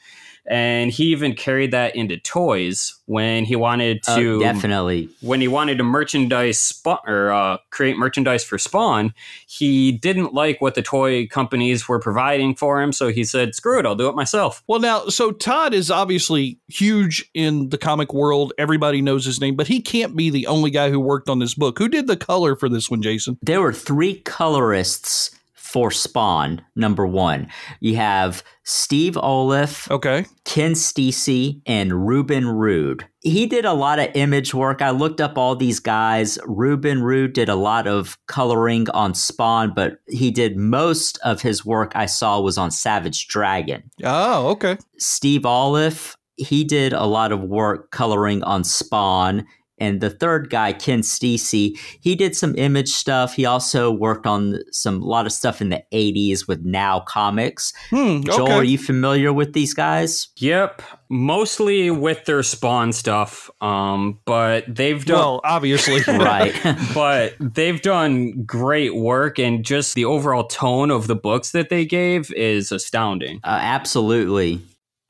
And 0.48 0.92
he 0.92 1.06
even 1.06 1.34
carried 1.34 1.72
that 1.72 1.96
into 1.96 2.16
toys 2.18 2.94
when 3.06 3.44
he 3.44 3.56
wanted 3.56 4.00
Uh, 4.06 4.16
to 4.16 4.40
definitely. 4.40 5.08
when 5.20 5.40
he 5.40 5.48
wanted 5.48 5.78
to 5.78 5.84
merchandise 5.84 6.58
Spawn 6.60 6.98
or 7.06 7.32
uh, 7.32 7.56
create 7.70 7.96
merchandise 7.96 8.44
for 8.44 8.56
Spawn, 8.56 9.12
he 9.48 9.90
didn't 9.92 10.34
like 10.34 10.60
what 10.60 10.74
the 10.76 10.82
toy 10.82 11.26
companies 11.26 11.88
were 11.88 11.98
providing 11.98 12.54
for 12.54 12.80
him, 12.80 12.92
so 12.92 13.08
he 13.08 13.24
said, 13.24 13.54
"Screw 13.54 13.78
it, 13.80 13.86
I'll 13.86 13.96
do 13.96 14.08
it 14.08 14.14
myself." 14.14 14.62
Well, 14.68 14.78
now, 14.80 15.06
so 15.08 15.32
Todd 15.32 15.74
is 15.74 15.90
obviously 15.90 16.58
huge 16.68 17.28
in 17.34 17.70
the 17.70 17.78
comic 17.78 18.14
world. 18.14 18.52
Everybody 18.56 19.02
knows 19.02 19.24
his 19.24 19.40
name, 19.40 19.56
but 19.56 19.66
he 19.66 19.80
can't 19.80 20.14
be 20.14 20.30
the 20.30 20.46
only 20.46 20.70
guy 20.70 20.90
who 20.90 21.00
worked 21.00 21.28
on 21.28 21.38
this 21.40 21.54
book. 21.54 21.78
Who 21.78 21.88
did 21.88 22.06
the 22.06 22.16
color 22.16 22.54
for 22.54 22.68
this 22.68 22.88
one, 22.90 23.02
Jason? 23.02 23.36
There 23.42 23.60
were 23.60 23.72
three 23.72 24.14
colorists 24.20 25.30
for 25.66 25.90
Spawn, 25.90 26.62
number 26.76 27.06
one. 27.06 27.48
You 27.80 27.96
have 27.96 28.42
Steve 28.62 29.14
Oliff, 29.14 29.90
Okay. 29.90 30.24
Ken 30.44 30.74
Stacey, 30.74 31.60
and 31.66 32.06
Reuben 32.06 32.48
Rude. 32.48 33.06
He 33.20 33.46
did 33.46 33.64
a 33.64 33.72
lot 33.72 33.98
of 33.98 34.08
image 34.14 34.54
work. 34.54 34.80
I 34.80 34.90
looked 34.90 35.20
up 35.20 35.36
all 35.36 35.56
these 35.56 35.80
guys. 35.80 36.38
Reuben 36.46 37.02
Rude 37.02 37.32
did 37.32 37.48
a 37.48 37.56
lot 37.56 37.86
of 37.86 38.16
coloring 38.26 38.88
on 38.90 39.14
Spawn, 39.14 39.72
but 39.74 39.98
he 40.08 40.30
did 40.30 40.56
most 40.56 41.18
of 41.24 41.42
his 41.42 41.64
work 41.64 41.92
I 41.94 42.06
saw 42.06 42.40
was 42.40 42.56
on 42.56 42.70
Savage 42.70 43.26
Dragon. 43.28 43.82
Oh, 44.04 44.48
okay. 44.50 44.78
Steve 44.98 45.42
Oliff, 45.42 46.14
he 46.36 46.62
did 46.64 46.92
a 46.92 47.06
lot 47.06 47.32
of 47.32 47.40
work 47.42 47.90
coloring 47.90 48.42
on 48.44 48.62
Spawn. 48.62 49.46
And 49.78 50.00
the 50.00 50.10
third 50.10 50.50
guy, 50.50 50.72
Ken 50.72 51.02
Stacey, 51.02 51.78
he 52.00 52.14
did 52.14 52.34
some 52.34 52.54
image 52.56 52.88
stuff. 52.88 53.34
He 53.34 53.44
also 53.44 53.90
worked 53.90 54.26
on 54.26 54.58
some 54.72 55.02
a 55.02 55.06
lot 55.06 55.26
of 55.26 55.32
stuff 55.32 55.60
in 55.60 55.68
the 55.68 55.82
80s 55.92 56.48
with 56.48 56.64
Now 56.64 57.00
Comics. 57.00 57.72
Hmm, 57.90 58.22
Joel, 58.22 58.52
are 58.52 58.64
you 58.64 58.78
familiar 58.78 59.32
with 59.32 59.52
these 59.52 59.74
guys? 59.74 60.28
Yep, 60.38 60.82
mostly 61.10 61.90
with 61.90 62.24
their 62.24 62.42
Spawn 62.42 62.92
stuff, 62.92 63.50
um, 63.60 64.18
but 64.24 64.64
they've 64.66 65.04
done. 65.04 65.16
well, 65.16 65.40
obviously. 65.44 66.00
Right. 66.16 66.54
but 66.94 67.34
they've 67.38 67.80
done 67.80 68.44
great 68.44 68.96
work, 68.96 69.38
and 69.38 69.64
just 69.64 69.94
the 69.94 70.04
overall 70.04 70.44
tone 70.44 70.90
of 70.90 71.06
the 71.06 71.14
books 71.14 71.50
that 71.50 71.68
they 71.68 71.84
gave 71.84 72.32
is 72.32 72.72
astounding. 72.72 73.40
uh, 73.44 73.58
absolutely. 73.60 74.60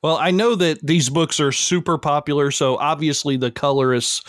Well, 0.03 0.17
I 0.17 0.31
know 0.31 0.55
that 0.55 0.85
these 0.85 1.09
books 1.09 1.39
are 1.39 1.51
super 1.51 1.97
popular, 1.97 2.51
so 2.51 2.77
obviously 2.77 3.35
the 3.35 3.51
colorists 3.51 4.21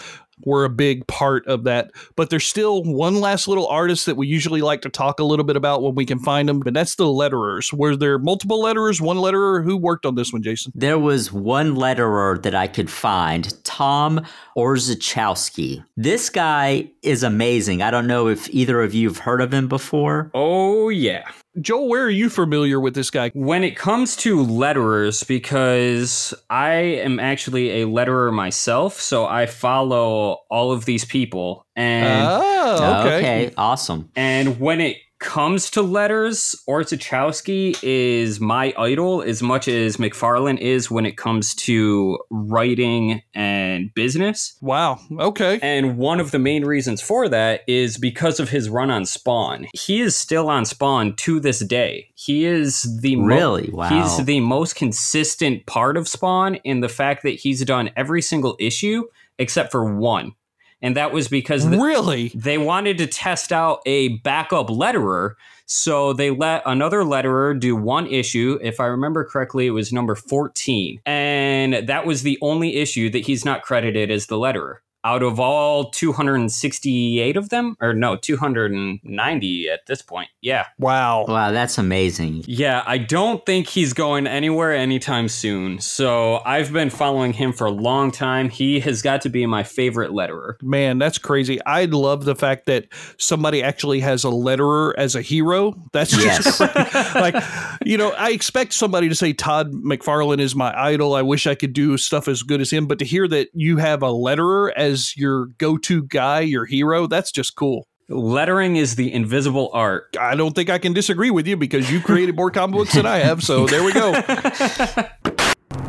were 0.45 0.65
a 0.65 0.71
big 0.71 1.07
part 1.07 1.47
of 1.47 1.65
that. 1.65 1.91
But 2.17 2.31
there's 2.31 2.47
still 2.47 2.83
one 2.83 3.21
last 3.21 3.49
little 3.49 3.67
artist 3.67 4.07
that 4.07 4.17
we 4.17 4.27
usually 4.27 4.63
like 4.63 4.83
to 4.83 4.89
talk 4.89 5.21
a 5.21 5.25
little 5.25 5.45
bit 5.45 5.57
about 5.57 5.83
when 5.83 5.95
we 5.95 6.07
can 6.07 6.19
find 6.19 6.49
them, 6.49 6.63
and 6.67 6.75
that's 6.75 6.95
the 6.95 7.05
letterers. 7.05 7.73
Were 7.73 7.97
there 7.97 8.19
multiple 8.19 8.63
letterers, 8.63 9.01
one 9.01 9.17
letterer? 9.17 9.65
Who 9.65 9.77
worked 9.77 10.07
on 10.07 10.15
this 10.15 10.33
one, 10.33 10.43
Jason? 10.43 10.73
There 10.75 10.99
was 10.99 11.33
one 11.33 11.77
letterer 11.77 12.43
that 12.43 12.55
I 12.55 12.67
could 12.67 12.91
find, 12.91 13.53
Tom 13.65 14.25
Orzechowski. 14.57 15.85
This 15.97 16.31
guy 16.31 16.91
is 17.03 17.23
amazing. 17.23 17.83
I 17.83 17.91
don't 17.91 18.07
know 18.07 18.29
if 18.29 18.49
either 18.51 18.83
of 18.83 18.95
you 18.95 19.09
have 19.09 19.19
heard 19.19 19.41
of 19.41 19.53
him 19.53 19.69
before. 19.69 20.31
Oh, 20.35 20.89
yeah. 20.89 21.29
Joel, 21.61 21.89
where 21.89 22.05
are 22.05 22.11
you 22.11 22.31
familiar 22.31 22.81
with 22.81 22.95
this 22.95 23.11
guy? 23.11 23.31
When 23.35 23.65
it 23.65 23.77
comes 23.77 24.17
to 24.17 24.37
letterers, 24.45 25.27
because 25.27 26.35
I 26.51 26.73
am 26.73 27.19
actually 27.21 27.83
a 27.83 27.87
letterer 27.87 28.33
myself, 28.33 29.01
so 29.01 29.27
I 29.27 29.47
follow 29.47 30.39
all 30.51 30.73
of 30.73 30.85
these 30.85 31.05
people. 31.05 31.67
And 31.77 32.29
Oh, 32.31 33.05
okay. 33.07 33.17
okay 33.19 33.55
awesome. 33.57 34.11
And 34.17 34.61
when 34.61 34.81
it 34.81 34.97
comes 35.19 35.71
to 35.71 35.83
letters, 35.83 36.55
Orzechowski 36.69 37.79
is 37.83 38.41
my 38.41 38.73
idol 38.79 39.23
as 39.23 39.43
much 39.43 39.69
as 39.69 39.97
McFarlane 39.97 40.59
is 40.59 40.91
when 40.91 41.07
it 41.07 41.17
comes 41.17 41.55
to 41.57 42.19
writing 42.31 43.23
and 43.35 43.93
business. 43.95 44.57
Wow. 44.61 45.01
Okay. 45.19 45.59
And 45.63 45.99
one 45.99 46.21
of 46.21 46.31
the 46.31 46.39
main 46.39 46.65
reasons 46.65 47.01
for 47.01 47.29
that 47.29 47.63
is 47.67 47.99
because 47.99 48.41
of 48.41 48.49
his 48.49 48.69
run 48.69 48.91
on 48.91 49.05
Spawn. 49.05 49.67
He 49.75 50.01
is 50.01 50.15
still 50.15 50.49
on 50.49 50.65
Spawn 50.65 51.15
to 51.17 51.41
this 51.41 51.61
day. 51.61 52.11
He 52.15 52.45
is 52.45 53.01
the 53.01 53.17
mo- 53.17 53.27
Really? 53.27 53.71
Wow. 53.73 53.89
He's 53.89 54.25
the 54.25 54.41
most 54.41 54.77
consistent 54.77 55.67
part 55.67 55.97
of 55.97 56.09
Spawn 56.09 56.57
in 56.57 56.81
the 56.81 56.89
fact 56.89 57.23
that 57.23 57.31
he's 57.31 57.65
done 57.65 57.91
every 57.97 58.23
single 58.23 58.57
issue 58.59 59.05
except 59.39 59.71
for 59.71 59.95
one. 59.95 60.33
And 60.81 60.97
that 60.97 61.13
was 61.13 61.29
because 61.29 61.69
the- 61.69 61.79
Really? 61.79 62.31
they 62.35 62.59
wanted 62.59 62.99
to 62.99 63.07
test 63.07 63.53
out 63.53 63.81
a 63.85 64.09
backup 64.19 64.69
letterer. 64.69 65.35
So 65.67 66.13
they 66.13 66.31
let 66.31 66.63
another 66.65 67.01
letterer 67.03 67.59
do 67.59 67.77
one 67.77 68.07
issue. 68.07 68.59
If 68.63 68.81
I 68.81 68.87
remember 68.87 69.25
correctly, 69.25 69.67
it 69.67 69.71
was 69.73 69.93
number 69.93 70.15
14. 70.15 71.01
And 71.05 71.75
that 71.89 72.07
was 72.07 72.23
the 72.23 72.39
only 72.41 72.77
issue 72.77 73.11
that 73.11 73.27
he's 73.27 73.45
not 73.45 73.63
credited 73.63 74.11
as 74.11 74.27
the 74.27 74.37
letterer. 74.37 74.77
Out 75.09 75.23
of 75.23 75.41
all 75.41 75.91
268 75.91 77.37
of 77.39 77.49
them, 77.49 77.77
or 77.81 77.95
no, 77.95 78.17
290 78.17 79.69
at 79.71 79.87
this 79.87 80.03
point. 80.03 80.29
Yeah. 80.43 80.67
Wow. 80.79 81.25
Wow, 81.27 81.51
that's 81.51 81.79
amazing. 81.79 82.45
Yeah, 82.47 82.83
I 82.87 82.99
don't 82.99 83.45
think 83.47 83.69
he's 83.69 83.95
going 83.95 84.27
anywhere 84.27 84.75
anytime 84.75 85.29
soon. 85.29 85.81
So 85.81 86.43
I've 86.45 86.75
been 86.75 86.91
following 86.91 87.33
him 87.33 87.55
for 87.55 87.67
a 87.67 87.71
long 87.71 88.11
time. 88.11 88.51
He 88.51 88.81
has 88.81 89.01
got 89.01 89.23
to 89.23 89.31
be 89.31 89.47
my 89.47 89.63
favorite 89.63 90.11
letterer. 90.11 90.61
Man, 90.63 90.99
that's 90.99 91.17
crazy. 91.17 91.59
I 91.65 91.87
love 91.87 92.27
the 92.27 92.37
fact 92.37 92.67
that 92.67 92.89
somebody 93.17 93.63
actually 93.63 94.01
has 94.01 94.25
a 94.27 94.29
letterer 94.29 94.93
as 94.99 95.15
a 95.15 95.23
hero. 95.23 95.75
That's 95.95 96.11
just 96.11 96.27
Yes. 96.27 96.59
great. 96.59 97.15
like, 97.15 97.43
you 97.83 97.97
know, 97.97 98.11
I 98.11 98.33
expect 98.33 98.75
somebody 98.75 99.09
to 99.09 99.15
say 99.15 99.33
Todd 99.33 99.73
McFarlane 99.73 100.41
is 100.41 100.55
my 100.55 100.79
idol. 100.79 101.15
I 101.15 101.23
wish 101.23 101.47
I 101.47 101.55
could 101.55 101.73
do 101.73 101.97
stuff 101.97 102.29
as 102.29 102.43
good 102.43 102.61
as 102.61 102.71
him. 102.71 102.87
But 102.87 102.99
to 102.99 103.07
hear 103.07 103.27
that 103.29 103.49
you 103.55 103.79
have 103.79 104.03
a 104.03 104.09
letterer 104.11 104.71
as 104.77 104.98
your 105.17 105.47
go-to 105.59 106.03
guy, 106.03 106.41
your 106.41 106.65
hero, 106.65 107.07
that's 107.07 107.33
just 107.33 107.57
cool. 107.57 107.87
Lettering 108.09 108.77
is 108.77 108.97
the 108.97 109.13
invisible 109.13 109.71
art. 109.75 110.17
I 110.19 110.35
don't 110.35 110.55
think 110.55 110.71
I 110.71 110.79
can 110.79 110.95
disagree 110.95 111.31
with 111.31 111.47
you 111.47 111.57
because 111.57 111.91
you 111.91 112.01
created 112.01 112.37
more 112.37 112.51
comic 112.51 112.77
books 112.77 112.95
than 112.95 113.05
I 113.05 113.19
have. 113.19 113.43
So 113.43 113.67
there 113.67 113.85
we 113.85 113.93
go. 113.93 114.15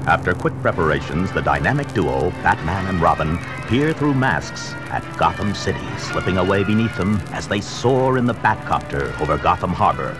After 0.06 0.34
quick 0.34 0.60
preparations, 0.62 1.32
the 1.32 1.42
dynamic 1.42 1.88
duo, 1.94 2.32
Batman 2.42 2.88
and 2.88 3.00
Robin, 3.00 3.38
peer 3.68 3.94
through 3.94 4.16
masks 4.16 4.74
at 4.90 5.04
Gotham 5.18 5.54
City, 5.54 5.80
slipping 5.98 6.38
away 6.38 6.64
beneath 6.64 6.98
them 6.98 7.18
as 7.32 7.48
they 7.48 7.62
soar 7.62 8.18
in 8.18 8.26
the 8.26 8.34
Batcopter 8.34 9.18
over 9.22 9.38
Gotham 9.38 9.72
Harbor. 9.72 10.18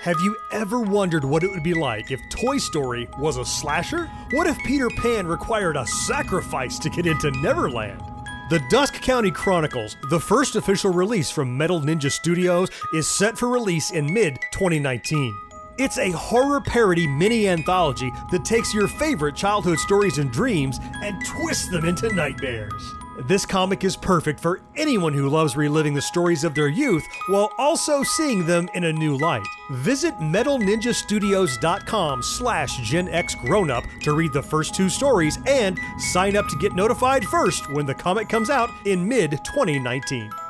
Have 0.00 0.20
you 0.20 0.36
ever 0.52 0.80
wondered 0.80 1.24
what 1.24 1.42
it 1.42 1.50
would 1.50 1.64
be 1.64 1.74
like 1.74 2.12
if 2.12 2.20
Toy 2.30 2.58
Story 2.58 3.08
was 3.18 3.36
a 3.36 3.44
slasher? 3.44 4.06
What 4.30 4.46
if 4.46 4.56
Peter 4.58 4.88
Pan 4.90 5.26
required 5.26 5.76
a 5.76 5.84
sacrifice 5.88 6.78
to 6.78 6.88
get 6.88 7.04
into 7.04 7.32
Neverland? 7.42 8.00
The 8.48 8.62
Dusk 8.70 8.94
County 9.02 9.32
Chronicles, 9.32 9.96
the 10.08 10.20
first 10.20 10.54
official 10.54 10.92
release 10.92 11.32
from 11.32 11.58
Metal 11.58 11.80
Ninja 11.80 12.12
Studios, 12.12 12.70
is 12.94 13.08
set 13.08 13.36
for 13.36 13.48
release 13.48 13.90
in 13.90 14.12
mid 14.12 14.38
2019. 14.52 15.36
It's 15.78 15.98
a 15.98 16.12
horror 16.12 16.60
parody 16.60 17.08
mini 17.08 17.48
anthology 17.48 18.12
that 18.30 18.44
takes 18.44 18.72
your 18.72 18.86
favorite 18.86 19.34
childhood 19.34 19.80
stories 19.80 20.18
and 20.18 20.30
dreams 20.30 20.78
and 21.02 21.26
twists 21.26 21.68
them 21.70 21.84
into 21.84 22.14
nightmares. 22.14 22.94
This 23.26 23.44
comic 23.44 23.82
is 23.82 23.96
perfect 23.96 24.38
for 24.38 24.60
anyone 24.76 25.12
who 25.12 25.28
loves 25.28 25.56
reliving 25.56 25.92
the 25.92 26.00
stories 26.00 26.44
of 26.44 26.54
their 26.54 26.68
youth 26.68 27.04
while 27.28 27.50
also 27.58 28.04
seeing 28.04 28.46
them 28.46 28.68
in 28.74 28.84
a 28.84 28.92
new 28.92 29.16
light. 29.16 29.42
Visit 29.72 30.14
metalninjastudios.com 30.20 32.22
slash 32.22 32.78
genxgrownup 32.78 34.00
to 34.02 34.12
read 34.12 34.32
the 34.32 34.42
first 34.42 34.76
two 34.76 34.88
stories 34.88 35.36
and 35.48 35.76
sign 36.12 36.36
up 36.36 36.46
to 36.46 36.56
get 36.58 36.74
notified 36.74 37.24
first 37.24 37.68
when 37.72 37.86
the 37.86 37.94
comic 37.94 38.28
comes 38.28 38.50
out 38.50 38.70
in 38.84 39.08
mid-2019. 39.08 40.47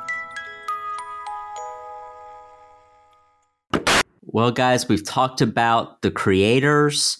Well, 4.31 4.51
guys, 4.51 4.89
we've 4.89 5.05
talked 5.05 5.41
about 5.41 6.03
the 6.03 6.11
creators. 6.11 7.17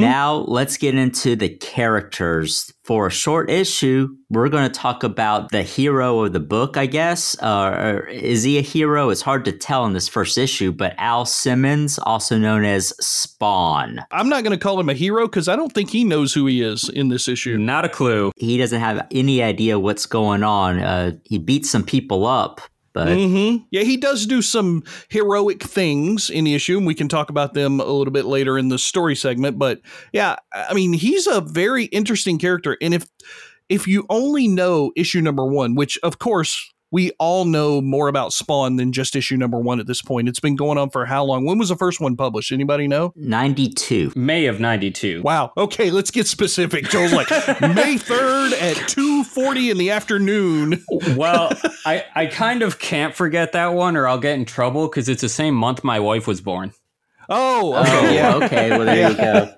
Now 0.00 0.36
let's 0.36 0.76
get 0.76 0.94
into 0.94 1.36
the 1.36 1.48
characters. 1.48 2.72
For 2.84 3.08
a 3.08 3.10
short 3.10 3.50
issue, 3.50 4.08
we're 4.30 4.48
going 4.48 4.70
to 4.70 4.72
talk 4.72 5.02
about 5.02 5.50
the 5.50 5.62
hero 5.62 6.24
of 6.24 6.32
the 6.32 6.40
book, 6.40 6.78
I 6.78 6.86
guess. 6.86 7.38
Uh, 7.42 8.00
is 8.08 8.44
he 8.44 8.56
a 8.56 8.62
hero? 8.62 9.10
It's 9.10 9.20
hard 9.20 9.44
to 9.44 9.52
tell 9.52 9.84
in 9.84 9.92
this 9.92 10.08
first 10.08 10.38
issue, 10.38 10.72
but 10.72 10.94
Al 10.96 11.26
Simmons, 11.26 11.98
also 11.98 12.38
known 12.38 12.64
as 12.64 12.94
Spawn. 12.98 14.00
I'm 14.10 14.30
not 14.30 14.42
going 14.42 14.58
to 14.58 14.62
call 14.62 14.80
him 14.80 14.88
a 14.88 14.94
hero 14.94 15.26
because 15.26 15.48
I 15.48 15.56
don't 15.56 15.72
think 15.72 15.90
he 15.90 16.02
knows 16.02 16.32
who 16.32 16.46
he 16.46 16.62
is 16.62 16.88
in 16.88 17.08
this 17.08 17.28
issue. 17.28 17.58
Not 17.58 17.84
a 17.84 17.90
clue. 17.90 18.32
He 18.36 18.56
doesn't 18.56 18.80
have 18.80 19.06
any 19.10 19.42
idea 19.42 19.78
what's 19.78 20.06
going 20.06 20.42
on. 20.42 20.78
Uh, 20.78 21.12
he 21.24 21.36
beats 21.36 21.68
some 21.68 21.84
people 21.84 22.24
up, 22.24 22.62
but 23.04 23.16
hmm 23.16 23.56
Yeah, 23.70 23.82
he 23.82 23.96
does 23.96 24.26
do 24.26 24.42
some 24.42 24.82
heroic 25.08 25.62
things 25.62 26.30
in 26.30 26.44
the 26.44 26.54
issue, 26.54 26.78
and 26.78 26.86
we 26.86 26.94
can 26.94 27.08
talk 27.08 27.30
about 27.30 27.54
them 27.54 27.80
a 27.80 27.84
little 27.84 28.12
bit 28.12 28.24
later 28.24 28.58
in 28.58 28.68
the 28.68 28.78
story 28.78 29.16
segment. 29.16 29.58
But 29.58 29.80
yeah, 30.12 30.36
I 30.54 30.74
mean, 30.74 30.92
he's 30.92 31.26
a 31.26 31.40
very 31.40 31.84
interesting 31.86 32.38
character, 32.38 32.76
and 32.80 32.94
if 32.94 33.06
if 33.68 33.86
you 33.86 34.06
only 34.08 34.48
know 34.48 34.92
issue 34.96 35.20
number 35.20 35.44
one, 35.44 35.74
which 35.74 35.98
of 36.02 36.18
course 36.18 36.72
we 36.90 37.10
all 37.18 37.44
know 37.44 37.80
more 37.80 38.08
about 38.08 38.32
Spawn 38.32 38.76
than 38.76 38.92
just 38.92 39.14
issue 39.14 39.36
number 39.36 39.58
one 39.58 39.78
at 39.80 39.86
this 39.86 40.00
point. 40.00 40.28
It's 40.28 40.40
been 40.40 40.56
going 40.56 40.78
on 40.78 40.88
for 40.90 41.04
how 41.06 41.24
long? 41.24 41.44
When 41.44 41.58
was 41.58 41.68
the 41.68 41.76
first 41.76 42.00
one 42.00 42.16
published? 42.16 42.50
Anybody 42.50 42.88
know? 42.88 43.12
92. 43.16 44.12
May 44.16 44.46
of 44.46 44.58
92. 44.60 45.22
Wow. 45.22 45.52
Okay, 45.56 45.90
let's 45.90 46.10
get 46.10 46.26
specific. 46.26 46.84
Joel's 46.88 47.12
like 47.12 47.28
May 47.60 47.98
third 47.98 48.52
at 48.54 48.76
two 48.88 49.22
forty 49.24 49.70
in 49.70 49.76
the 49.78 49.90
afternoon. 49.90 50.82
well, 51.14 51.50
I, 51.86 52.04
I 52.14 52.26
kind 52.26 52.62
of 52.62 52.78
can't 52.78 53.14
forget 53.14 53.52
that 53.52 53.74
one 53.74 53.96
or 53.96 54.08
I'll 54.08 54.18
get 54.18 54.34
in 54.38 54.44
trouble 54.44 54.88
because 54.88 55.08
it's 55.08 55.20
the 55.22 55.28
same 55.28 55.54
month 55.54 55.84
my 55.84 56.00
wife 56.00 56.26
was 56.26 56.40
born. 56.40 56.72
Oh, 57.30 57.74
Oh, 57.74 57.82
okay, 57.82 58.14
yeah. 58.14 58.34
okay. 58.36 58.70
Well, 58.70 58.86
there 58.86 59.10
you 59.10 59.16
go. 59.16 59.54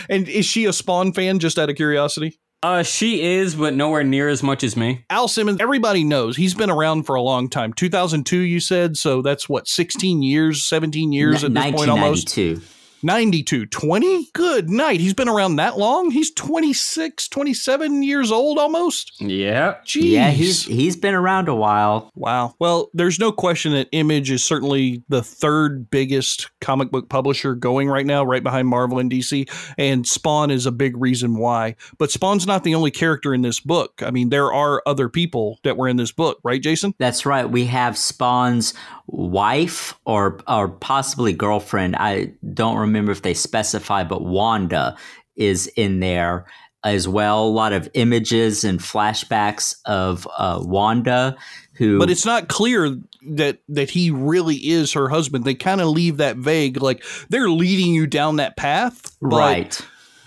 and 0.10 0.28
is 0.28 0.44
she 0.44 0.66
a 0.66 0.72
Spawn 0.74 1.12
fan? 1.14 1.38
Just 1.38 1.58
out 1.58 1.70
of 1.70 1.76
curiosity. 1.76 2.38
Uh, 2.60 2.82
she 2.82 3.22
is, 3.22 3.54
but 3.54 3.74
nowhere 3.74 4.02
near 4.02 4.28
as 4.28 4.42
much 4.42 4.64
as 4.64 4.76
me. 4.76 5.04
Al 5.10 5.28
Simmons, 5.28 5.60
everybody 5.60 6.02
knows 6.02 6.36
he's 6.36 6.54
been 6.54 6.70
around 6.70 7.04
for 7.04 7.14
a 7.14 7.22
long 7.22 7.48
time. 7.48 7.72
2002, 7.72 8.36
you 8.38 8.58
said, 8.58 8.96
so 8.96 9.22
that's 9.22 9.48
what 9.48 9.68
16 9.68 10.22
years, 10.22 10.64
17 10.64 11.12
years 11.12 11.44
at 11.44 11.54
this 11.54 11.64
point 11.64 11.88
almost. 11.88 12.36
1992. 12.36 12.77
92, 13.02 13.66
20? 13.66 14.28
Good 14.32 14.70
night. 14.70 15.00
He's 15.00 15.14
been 15.14 15.28
around 15.28 15.56
that 15.56 15.78
long. 15.78 16.10
He's 16.10 16.30
26, 16.32 17.28
27 17.28 18.02
years 18.02 18.32
old 18.32 18.58
almost. 18.58 19.20
Yeah. 19.20 19.76
Jeez. 19.84 20.10
Yeah, 20.10 20.30
he's 20.30 20.64
he's 20.64 20.96
been 20.96 21.14
around 21.14 21.48
a 21.48 21.54
while. 21.54 22.10
Wow. 22.14 22.54
Well, 22.58 22.90
there's 22.94 23.18
no 23.18 23.32
question 23.32 23.72
that 23.72 23.88
Image 23.92 24.30
is 24.30 24.42
certainly 24.42 25.02
the 25.08 25.22
third 25.22 25.90
biggest 25.90 26.50
comic 26.60 26.90
book 26.90 27.08
publisher 27.08 27.54
going 27.54 27.88
right 27.88 28.06
now, 28.06 28.24
right 28.24 28.42
behind 28.42 28.68
Marvel 28.68 28.98
and 28.98 29.10
DC. 29.10 29.48
And 29.78 30.06
Spawn 30.06 30.50
is 30.50 30.66
a 30.66 30.72
big 30.72 30.96
reason 30.96 31.36
why. 31.36 31.76
But 31.98 32.10
Spawn's 32.10 32.46
not 32.46 32.64
the 32.64 32.74
only 32.74 32.90
character 32.90 33.32
in 33.34 33.42
this 33.42 33.60
book. 33.60 34.02
I 34.04 34.10
mean, 34.10 34.30
there 34.30 34.52
are 34.52 34.82
other 34.86 35.08
people 35.08 35.58
that 35.62 35.76
were 35.76 35.88
in 35.88 35.96
this 35.96 36.12
book, 36.12 36.38
right, 36.42 36.62
Jason? 36.62 36.94
That's 36.98 37.24
right. 37.24 37.48
We 37.48 37.66
have 37.66 37.96
Spawn's 37.96 38.74
wife 39.08 39.94
or 40.04 40.40
or 40.46 40.68
possibly 40.68 41.32
girlfriend. 41.32 41.96
I 41.96 42.32
don't 42.54 42.76
remember 42.76 43.12
if 43.12 43.22
they 43.22 43.34
specify, 43.34 44.04
but 44.04 44.22
Wanda 44.22 44.96
is 45.36 45.66
in 45.76 46.00
there 46.00 46.46
as 46.84 47.08
well. 47.08 47.44
A 47.44 47.48
lot 47.48 47.72
of 47.72 47.88
images 47.94 48.64
and 48.64 48.78
flashbacks 48.78 49.76
of 49.84 50.28
uh, 50.36 50.60
Wanda, 50.62 51.36
who 51.72 51.98
But 51.98 52.10
it's 52.10 52.26
not 52.26 52.48
clear 52.48 52.96
that 53.30 53.58
that 53.68 53.90
he 53.90 54.10
really 54.10 54.56
is 54.56 54.92
her 54.92 55.08
husband. 55.08 55.44
They 55.44 55.54
kind 55.54 55.80
of 55.80 55.88
leave 55.88 56.18
that 56.18 56.36
vague, 56.36 56.80
like 56.80 57.04
they're 57.30 57.50
leading 57.50 57.94
you 57.94 58.06
down 58.06 58.36
that 58.36 58.56
path. 58.56 59.16
but, 59.20 59.38
right. 59.38 59.80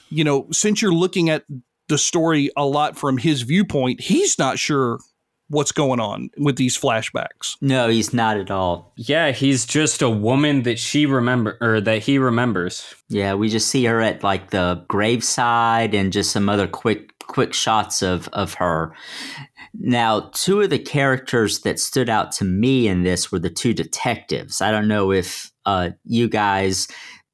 you 0.09 0.23
know, 0.23 0.47
since 0.51 0.81
you're 0.81 0.93
looking 0.93 1.29
at 1.29 1.45
the 1.91 1.97
story 1.97 2.49
a 2.55 2.65
lot 2.65 2.97
from 2.97 3.17
his 3.17 3.41
viewpoint. 3.41 3.99
He's 3.99 4.39
not 4.39 4.57
sure 4.57 4.99
what's 5.51 5.71
going 5.71 5.99
on 5.99 6.29
with 6.37 6.55
these 6.55 6.77
flashbacks. 6.77 7.57
No, 7.61 7.89
he's 7.89 8.13
not 8.13 8.37
at 8.37 8.49
all. 8.49 8.93
Yeah, 8.95 9.31
he's 9.31 9.65
just 9.65 10.01
a 10.01 10.09
woman 10.09 10.63
that 10.63 10.79
she 10.79 11.05
remember 11.05 11.57
or 11.61 11.81
that 11.81 12.03
he 12.03 12.17
remembers. 12.17 12.95
Yeah, 13.09 13.33
we 13.33 13.49
just 13.49 13.67
see 13.67 13.83
her 13.85 14.01
at 14.01 14.23
like 14.23 14.51
the 14.51 14.83
graveside 14.87 15.93
and 15.93 16.13
just 16.13 16.31
some 16.31 16.49
other 16.49 16.67
quick 16.67 17.17
quick 17.27 17.53
shots 17.53 18.01
of 18.01 18.27
of 18.29 18.55
her. 18.55 18.95
Now, 19.73 20.31
two 20.33 20.61
of 20.61 20.69
the 20.69 20.79
characters 20.79 21.59
that 21.61 21.79
stood 21.79 22.09
out 22.09 22.31
to 22.33 22.45
me 22.45 22.87
in 22.87 23.03
this 23.03 23.31
were 23.31 23.39
the 23.39 23.49
two 23.49 23.73
detectives. 23.73 24.61
I 24.61 24.71
don't 24.71 24.87
know 24.87 25.11
if 25.11 25.51
uh, 25.65 25.91
you 26.05 26.27
guys 26.27 26.87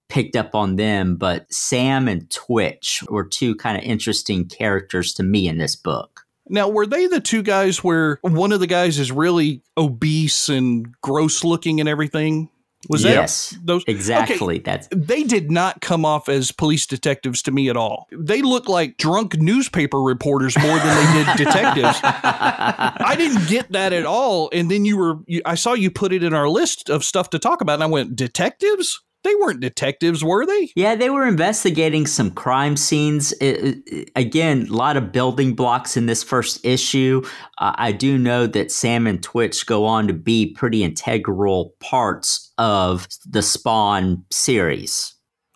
picked 0.09 0.36
up 0.36 0.55
on 0.55 0.75
them, 0.75 1.17
but 1.17 1.51
Sam 1.51 2.07
and 2.07 2.29
Twitch 2.29 3.03
were 3.09 3.25
two 3.25 3.55
kind 3.55 3.77
of 3.77 3.83
interesting 3.83 4.47
characters 4.47 5.13
to 5.15 5.24
me 5.24 5.47
in 5.47 5.57
this 5.57 5.75
book. 5.75 6.26
Now, 6.50 6.70
were 6.70 6.86
they 6.86 7.08
the 7.08 7.20
two 7.20 7.42
guys 7.44 7.84
where 7.84 8.20
one 8.22 8.51
of 8.51 8.60
the 8.60 8.68
guys 8.68 9.00
is 9.00 9.12
really 9.12 9.62
obese 9.77 10.50
and 10.50 10.94
gross 11.01 11.44
looking 11.44 11.80
and 11.80 11.89
everything? 11.89 12.50
Was 12.89 13.04
yes, 13.04 13.50
that 13.50 13.66
those 13.66 13.84
exactly? 13.88 14.58
Okay, 14.58 14.60
That's 14.60 14.88
they 14.92 15.24
did 15.24 15.51
not 15.51 15.82
come 15.82 16.06
off 16.06 16.30
as 16.30 16.51
police 16.51 16.86
detectives 16.86 17.42
to 17.42 17.51
me 17.51 17.70
at 17.70 17.75
all. 17.75 18.08
They 18.12 18.42
look 18.42 18.70
like 18.70 18.98
drunk 18.98 19.36
newspaper 19.36 20.01
reporters 20.01 20.58
more 20.58 20.77
than 20.77 20.96
they 20.96 21.24
did 21.24 21.38
detectives. 21.38 22.00
I 22.04 23.16
didn't 23.18 23.48
get 23.50 23.72
that 23.72 23.94
at 23.94 24.06
all. 24.06 24.50
And 24.54 24.72
then 24.72 24.86
you 24.86 24.96
were, 24.96 25.18
you, 25.25 25.42
I 25.44 25.56
saw 25.56 25.74
you 25.74 25.92
put 25.92 26.13
it 26.13 26.24
in 26.24 26.34
our 26.34 26.48
list 26.48 26.89
of 26.89 27.04
stuff 27.04 27.32
to 27.32 27.39
talk 27.39 27.62
about, 27.62 27.74
and 27.74 27.84
I 27.84 27.88
went, 27.88 28.16
detectives? 28.16 29.01
They 29.24 29.36
weren't 29.36 29.59
detectives, 29.59 30.24
were 30.24 30.45
they? 30.45 30.69
Yeah, 30.75 30.95
they 30.95 31.09
were 31.09 31.27
investigating 31.27 32.07
some 32.07 32.31
crime 32.31 32.77
scenes. 32.77 33.33
It, 33.33 33.83
it, 33.86 34.12
again, 34.15 34.67
a 34.69 34.74
lot 34.74 34.95
of 34.95 35.12
building 35.12 35.53
blocks 35.53 35.97
in 35.97 36.05
this 36.05 36.24
first 36.24 36.63
issue. 36.65 37.24
Uh, 37.57 37.74
I 37.75 37.91
do 37.91 38.17
know 38.17 38.47
that 38.47 38.71
Sam 38.71 39.05
and 39.05 39.21
Twitch 39.21 39.65
go 39.65 39.86
on 39.86 40.07
to 40.07 40.13
be 40.13 40.53
pretty 40.53 40.83
integral 40.83 41.74
parts 41.79 42.53
of 42.57 43.07
the 43.25 43.41
Spawn 43.41 44.24
series. 44.31 45.13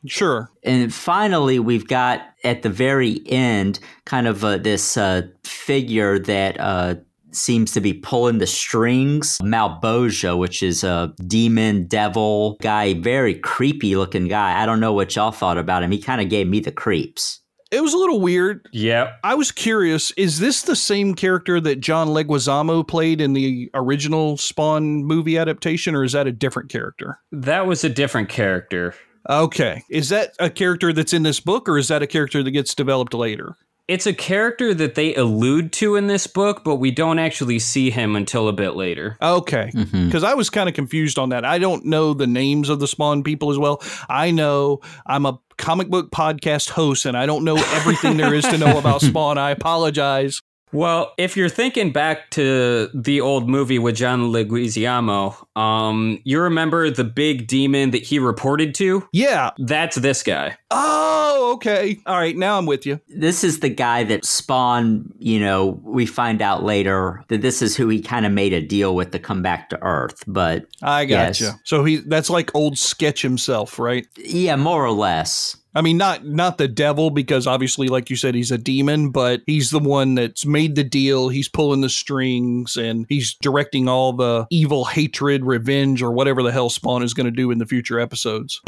Sure. 0.08 0.52
And 0.64 0.94
finally, 0.94 1.60
we've 1.60 1.88
got 1.88 2.22
at 2.44 2.64
the 2.64 2.70
very 2.70 3.22
end 3.28 3.80
kind 4.06 4.28
of 4.28 4.44
uh, 4.44 4.58
this 4.58 4.98
uh, 4.98 5.22
figure 5.44 6.18
that 6.20 6.60
uh, 6.60 6.96
seems 7.36 7.72
to 7.74 7.82
be 7.82 7.94
pulling 7.94 8.38
the 8.38 8.48
strings. 8.48 9.38
Malebolgia, 9.40 10.38
which 10.38 10.62
is 10.62 10.84
a 10.84 11.14
demon 11.28 11.88
devil 11.88 12.58
guy, 12.62 12.94
very 12.96 13.36
creepy 13.36 13.96
looking 13.96 14.28
guy. 14.28 14.62
I 14.62 14.66
don't 14.66 14.80
know 14.80 14.94
what 14.94 15.16
y'all 15.16 15.32
thought 15.32 15.58
about 15.58 15.84
him. 15.84 15.92
He 15.92 16.00
kind 16.00 16.22
of 16.22 16.30
gave 16.30 16.48
me 16.48 16.60
the 16.60 16.72
creeps. 16.72 17.40
It 17.72 17.82
was 17.82 17.94
a 17.94 17.98
little 17.98 18.20
weird. 18.20 18.68
Yeah. 18.74 19.14
I 19.24 19.34
was 19.34 19.50
curious, 19.50 20.12
is 20.18 20.40
this 20.40 20.64
the 20.64 20.76
same 20.76 21.16
character 21.16 21.62
that 21.62 21.80
John 21.80 22.10
Leguizamo 22.10 22.86
played 22.86 23.22
in 23.22 23.32
the 23.32 23.70
original 23.74 24.36
Spawn 24.36 25.06
movie 25.06 25.38
adaptation, 25.38 25.96
or 25.96 26.04
is 26.04 26.12
that 26.12 26.28
a 26.28 26.34
different 26.34 26.70
character? 26.70 27.20
That 27.32 27.68
was 27.68 27.86
a 27.86 27.90
different 27.90 28.28
character. 28.28 28.94
Okay. 29.30 29.84
Is 29.90 30.10
that 30.10 30.34
a 30.40 30.50
character 30.50 30.92
that's 30.92 31.14
in 31.14 31.24
this 31.24 31.40
book, 31.40 31.70
or 31.70 31.78
is 31.78 31.88
that 31.88 32.04
a 32.04 32.08
character 32.08 32.44
that 32.44 32.52
gets 32.52 32.76
developed 32.76 33.14
later? 33.14 33.56
It's 33.92 34.08
a 34.08 34.14
character 34.14 34.74
that 34.74 34.96
they 34.96 35.14
allude 35.16 35.74
to 35.74 35.98
in 35.98 36.08
this 36.08 36.26
book, 36.26 36.64
but 36.64 36.78
we 36.78 36.92
don't 36.92 37.20
actually 37.20 37.60
see 37.60 37.92
him 37.92 38.16
until 38.16 38.48
a 38.48 38.54
bit 38.54 38.78
later. 38.78 39.18
Okay. 39.22 39.70
Mm-hmm. 39.76 40.06
Because 40.06 40.24
I 40.24 40.34
was 40.34 40.50
kind 40.50 40.70
of 40.70 40.76
confused 40.76 41.20
on 41.20 41.28
that. 41.30 41.44
I 41.44 41.60
don't 41.60 41.84
know 41.84 42.14
the 42.14 42.26
names 42.26 42.70
of 42.70 42.80
the 42.80 42.88
Spawn 42.88 43.22
people 43.22 43.52
as 43.52 43.58
well. 43.58 43.84
I 44.08 44.32
know 44.32 44.80
I'm 45.06 45.26
a 45.26 45.42
comic 45.58 45.90
book 45.90 46.10
podcast 46.10 46.70
host 46.70 47.06
and 47.06 47.18
I 47.18 47.26
don't 47.26 47.44
know 47.44 47.58
everything 47.58 48.16
there 48.16 48.34
is 48.34 48.46
to 48.46 48.58
know 48.58 48.78
about 48.78 49.02
Spawn. 49.02 49.38
I 49.38 49.52
apologize. 49.52 50.42
Well, 50.74 51.14
if 51.18 51.36
you're 51.36 51.50
thinking 51.50 51.92
back 51.92 52.30
to 52.32 52.90
the 52.94 53.22
old 53.22 53.50
movie 53.50 53.80
with 53.80 53.96
John 53.96 54.32
Leguizamo, 54.32 55.36
um, 55.58 56.20
you 56.24 56.40
remember 56.40 56.90
the 56.90 57.04
big 57.04 57.48
demon 57.48 57.92
that 57.92 58.04
he 58.04 58.20
reported 58.20 58.74
to? 58.76 59.08
Yeah. 59.12 59.52
That's 59.58 59.98
this 59.98 60.24
guy. 60.24 60.58
Oh, 60.72 61.52
okay. 61.56 62.00
All 62.06 62.18
right. 62.18 62.36
Now 62.38 62.58
I'm 62.58 62.66
with 62.66 62.86
you. 62.86 63.00
This 63.10 63.44
is 63.44 63.60
the 63.60 63.70
guy 63.70 64.04
that 64.06 64.26
Spawn, 64.26 65.12
you 65.20 65.40
know, 65.40 65.80
we 65.84 66.06
find 66.06 66.42
out 66.42 66.64
later 66.64 67.24
that 67.28 67.42
this 67.42 67.62
is 67.62 67.76
who 67.76 67.90
he 67.90 68.02
kind 68.02 68.26
of 68.26 68.32
made 68.32 68.54
a 68.54 68.62
deal 68.62 68.96
with 68.96 69.12
to 69.12 69.20
come 69.20 69.42
back 69.42 69.70
to 69.70 69.84
Earth. 69.84 70.24
But 70.28 70.66
I 70.82 71.06
got 71.06 71.40
Yes. 71.40 71.42
you. 71.42 71.50
So 71.66 71.84
he 71.84 71.98
that's 71.98 72.30
like 72.30 72.54
old 72.56 72.78
sketch 72.78 73.22
himself, 73.22 73.78
right? 73.80 74.08
yeah, 74.18 74.56
more 74.56 74.86
or 74.86 74.92
less. 74.92 75.58
I 75.74 75.82
mean, 75.82 75.96
not 75.96 76.26
not 76.26 76.58
the 76.58 76.68
devil 76.68 77.12
because 77.12 77.48
obviously, 77.48 77.88
like 77.88 78.10
you 78.10 78.18
said, 78.18 78.36
he's 78.36 78.52
a 78.52 78.58
demon, 78.58 79.10
but 79.10 79.42
he's 79.46 79.70
the 79.70 79.80
one 79.80 80.16
that's 80.16 80.46
made 80.46 80.76
the 80.76 80.84
deal. 80.84 81.30
He's 81.30 81.48
pulling 81.48 81.80
the 81.80 81.90
strings 81.90 82.76
and 82.76 83.06
he's 83.08 83.36
directing 83.36 83.88
all 83.88 84.12
the 84.12 84.48
evil 84.50 84.84
hatred, 84.84 85.46
revenge, 85.46 86.02
or 86.02 86.12
whatever 86.12 86.44
the 86.44 86.52
hell 86.52 86.70
Spawn 86.70 87.04
is 87.04 87.14
going 87.14 87.26
to 87.26 87.32
do 87.32 87.52
in 87.52 87.58
the 87.58 87.66
future 87.66 88.02
episodes. 88.02 88.60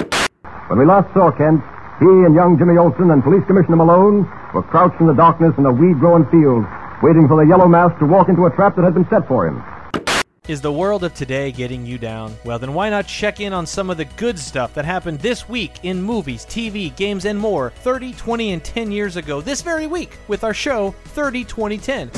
When 0.67 0.79
we 0.79 0.85
last 0.85 1.13
saw 1.13 1.29
Kent, 1.31 1.61
he 1.99 2.05
and 2.05 2.33
young 2.35 2.57
Jimmy 2.57 2.77
Olsen 2.77 3.11
and 3.11 3.21
Police 3.21 3.43
Commissioner 3.47 3.75
Malone 3.75 4.23
were 4.53 4.63
crouched 4.63 5.01
in 5.01 5.07
the 5.07 5.13
darkness 5.13 5.53
in 5.57 5.65
a 5.65 5.71
weed-grown 5.71 6.23
field, 6.31 6.63
waiting 7.03 7.27
for 7.27 7.35
the 7.35 7.47
yellow 7.49 7.67
mask 7.67 7.99
to 7.99 8.05
walk 8.05 8.29
into 8.29 8.45
a 8.45 8.51
trap 8.55 8.77
that 8.77 8.83
had 8.83 8.93
been 8.93 9.07
set 9.09 9.27
for 9.27 9.45
him. 9.45 9.61
Is 10.49 10.59
the 10.59 10.73
world 10.73 11.05
of 11.05 11.13
today 11.13 11.53
getting 11.53 11.85
you 11.85 11.97
down? 11.97 12.35
Well, 12.43 12.59
then 12.59 12.73
why 12.73 12.89
not 12.89 13.07
check 13.07 13.39
in 13.39 13.53
on 13.53 13.65
some 13.65 13.89
of 13.89 13.95
the 13.95 14.03
good 14.03 14.37
stuff 14.37 14.73
that 14.73 14.83
happened 14.83 15.19
this 15.19 15.47
week 15.47 15.71
in 15.83 16.03
movies, 16.03 16.45
TV, 16.45 16.93
games, 16.97 17.23
and 17.23 17.39
more 17.39 17.69
30, 17.69 18.11
20, 18.11 18.51
and 18.51 18.61
10 18.61 18.91
years 18.91 19.15
ago 19.15 19.39
this 19.39 19.61
very 19.61 19.87
week 19.87 20.17
with 20.27 20.43
our 20.43 20.53
show 20.53 20.93
30, 21.05 21.45
20, 21.45 21.77
10. 21.77 22.11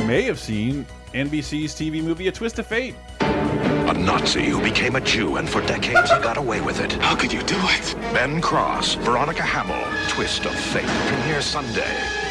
You 0.00 0.06
may 0.06 0.22
have 0.22 0.40
seen 0.40 0.86
NBC's 1.12 1.74
TV 1.74 2.02
movie 2.02 2.28
A 2.28 2.32
Twist 2.32 2.58
of 2.58 2.66
Fate. 2.66 2.94
A 3.20 3.92
Nazi 3.92 4.46
who 4.46 4.62
became 4.62 4.96
a 4.96 5.02
Jew 5.02 5.36
and 5.36 5.46
for 5.46 5.60
decades 5.66 6.10
he 6.10 6.18
got 6.22 6.38
away 6.38 6.62
with 6.62 6.80
it. 6.80 6.94
How 6.94 7.14
could 7.14 7.34
you 7.34 7.42
do 7.42 7.58
it? 7.58 7.94
Ben 8.14 8.40
Cross, 8.40 8.94
Veronica 8.94 9.42
Hamel, 9.42 9.84
Twist 10.08 10.46
of 10.46 10.54
Fate. 10.58 10.86
Premiere 10.86 11.42
Sunday. 11.42 12.23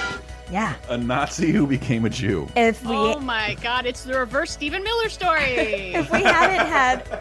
Yeah. 0.53 0.75
A 0.87 0.97
Nazi 0.97 1.51
who 1.51 1.65
became 1.65 2.05
a 2.05 2.11
Jew. 2.11 2.47
If 2.55 2.85
we 2.85 2.95
Oh 2.95 3.19
my 3.19 3.55
god, 3.63 3.87
it's 3.87 4.03
the 4.03 4.19
reverse 4.19 4.51
Stephen 4.51 4.83
Miller 4.83 5.09
story. 5.09 5.41
if 5.95 6.11
we 6.11 6.21
hadn't 6.21 6.67
had 6.67 7.19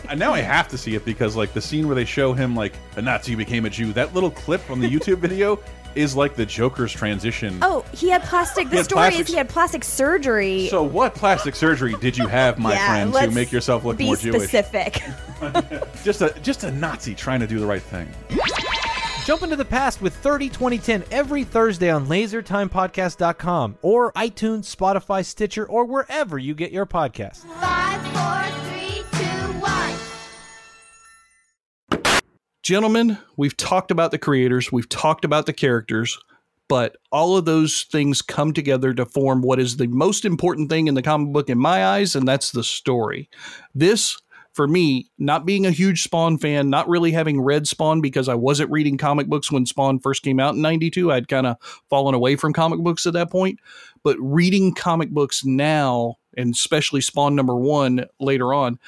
And 0.08 0.18
now 0.18 0.34
I 0.34 0.40
have 0.40 0.66
to 0.68 0.76
see 0.78 0.96
it 0.96 1.04
because, 1.04 1.36
like, 1.36 1.52
the 1.52 1.60
scene 1.60 1.86
where 1.86 1.94
they 1.94 2.04
show 2.04 2.32
him, 2.32 2.56
like, 2.56 2.72
a 2.96 3.02
Nazi 3.02 3.30
who 3.30 3.36
became 3.38 3.64
a 3.64 3.70
Jew, 3.70 3.92
that 3.92 4.12
little 4.12 4.30
clip 4.32 4.60
from 4.60 4.80
the 4.80 4.88
YouTube 4.88 5.18
video 5.18 5.60
is 5.94 6.16
like 6.16 6.34
the 6.34 6.44
Joker's 6.44 6.92
transition. 6.92 7.58
Oh, 7.62 7.84
he 7.92 8.10
had 8.10 8.22
plastic 8.24 8.68
the 8.68 8.78
had 8.78 8.84
story 8.86 9.14
is 9.14 9.28
he 9.28 9.36
had 9.36 9.48
plastic 9.48 9.84
surgery. 9.84 10.66
So, 10.68 10.82
what 10.82 11.14
plastic 11.14 11.54
surgery 11.54 11.94
did 12.00 12.18
you 12.18 12.26
have, 12.26 12.58
my 12.58 12.72
Yeah, 12.72 12.88
friend, 12.88 13.14
to 13.14 13.30
make 13.30 13.52
yourself 13.52 13.84
look 13.84 13.96
be 13.98 14.06
more 14.06 14.16
Jewish? 14.16 14.42
specific. 14.42 15.00
Just 16.04 16.22
a 16.22 16.34
just 16.42 16.64
a 16.64 16.70
Nazi 16.70 17.14
trying 17.14 17.40
to 17.40 17.46
do 17.46 17.58
the 17.58 17.66
right 17.66 17.82
thing. 17.82 18.08
Jump 19.24 19.42
into 19.42 19.56
the 19.56 19.64
past 19.64 20.02
with 20.02 20.14
30, 20.14 20.50
20, 20.50 20.76
10 20.78 21.04
every 21.10 21.44
Thursday 21.44 21.88
on 21.88 22.06
lasertimepodcast.com 22.08 23.78
or 23.80 24.12
iTunes, 24.12 24.76
Spotify, 24.76 25.24
Stitcher, 25.24 25.64
or 25.64 25.86
wherever 25.86 26.36
you 26.36 26.54
get 26.54 26.72
your 26.72 26.84
podcasts. 26.84 27.46
Five, 27.58 28.02
four, 28.08 28.42
three, 28.68 29.02
two, 29.12 29.24
one. 32.00 32.20
Gentlemen, 32.62 33.16
we've 33.38 33.56
talked 33.56 33.90
about 33.90 34.10
the 34.10 34.18
creators, 34.18 34.70
we've 34.70 34.90
talked 34.90 35.24
about 35.24 35.46
the 35.46 35.54
characters, 35.54 36.18
but 36.68 36.96
all 37.10 37.38
of 37.38 37.46
those 37.46 37.84
things 37.84 38.20
come 38.20 38.52
together 38.52 38.92
to 38.92 39.06
form 39.06 39.40
what 39.40 39.58
is 39.58 39.78
the 39.78 39.86
most 39.86 40.26
important 40.26 40.68
thing 40.68 40.86
in 40.86 40.94
the 40.94 41.02
comic 41.02 41.32
book 41.32 41.48
in 41.48 41.58
my 41.58 41.86
eyes, 41.86 42.14
and 42.14 42.28
that's 42.28 42.50
the 42.50 42.64
story. 42.64 43.30
This, 43.74 44.18
for 44.54 44.68
me, 44.68 45.10
not 45.18 45.44
being 45.44 45.66
a 45.66 45.72
huge 45.72 46.04
Spawn 46.04 46.38
fan, 46.38 46.70
not 46.70 46.88
really 46.88 47.10
having 47.10 47.40
read 47.40 47.66
Spawn 47.66 48.00
because 48.00 48.28
I 48.28 48.34
wasn't 48.34 48.70
reading 48.70 48.96
comic 48.96 49.26
books 49.26 49.50
when 49.50 49.66
Spawn 49.66 49.98
first 49.98 50.22
came 50.22 50.38
out 50.38 50.54
in 50.54 50.62
92, 50.62 51.12
I'd 51.12 51.28
kind 51.28 51.46
of 51.46 51.56
fallen 51.90 52.14
away 52.14 52.36
from 52.36 52.52
comic 52.52 52.78
books 52.78 53.04
at 53.04 53.12
that 53.14 53.30
point. 53.30 53.58
But 54.04 54.16
reading 54.20 54.72
comic 54.72 55.10
books 55.10 55.44
now, 55.44 56.16
and 56.36 56.54
especially 56.54 57.00
Spawn 57.00 57.34
number 57.34 57.56
one 57.56 58.06
later 58.20 58.54
on, 58.54 58.78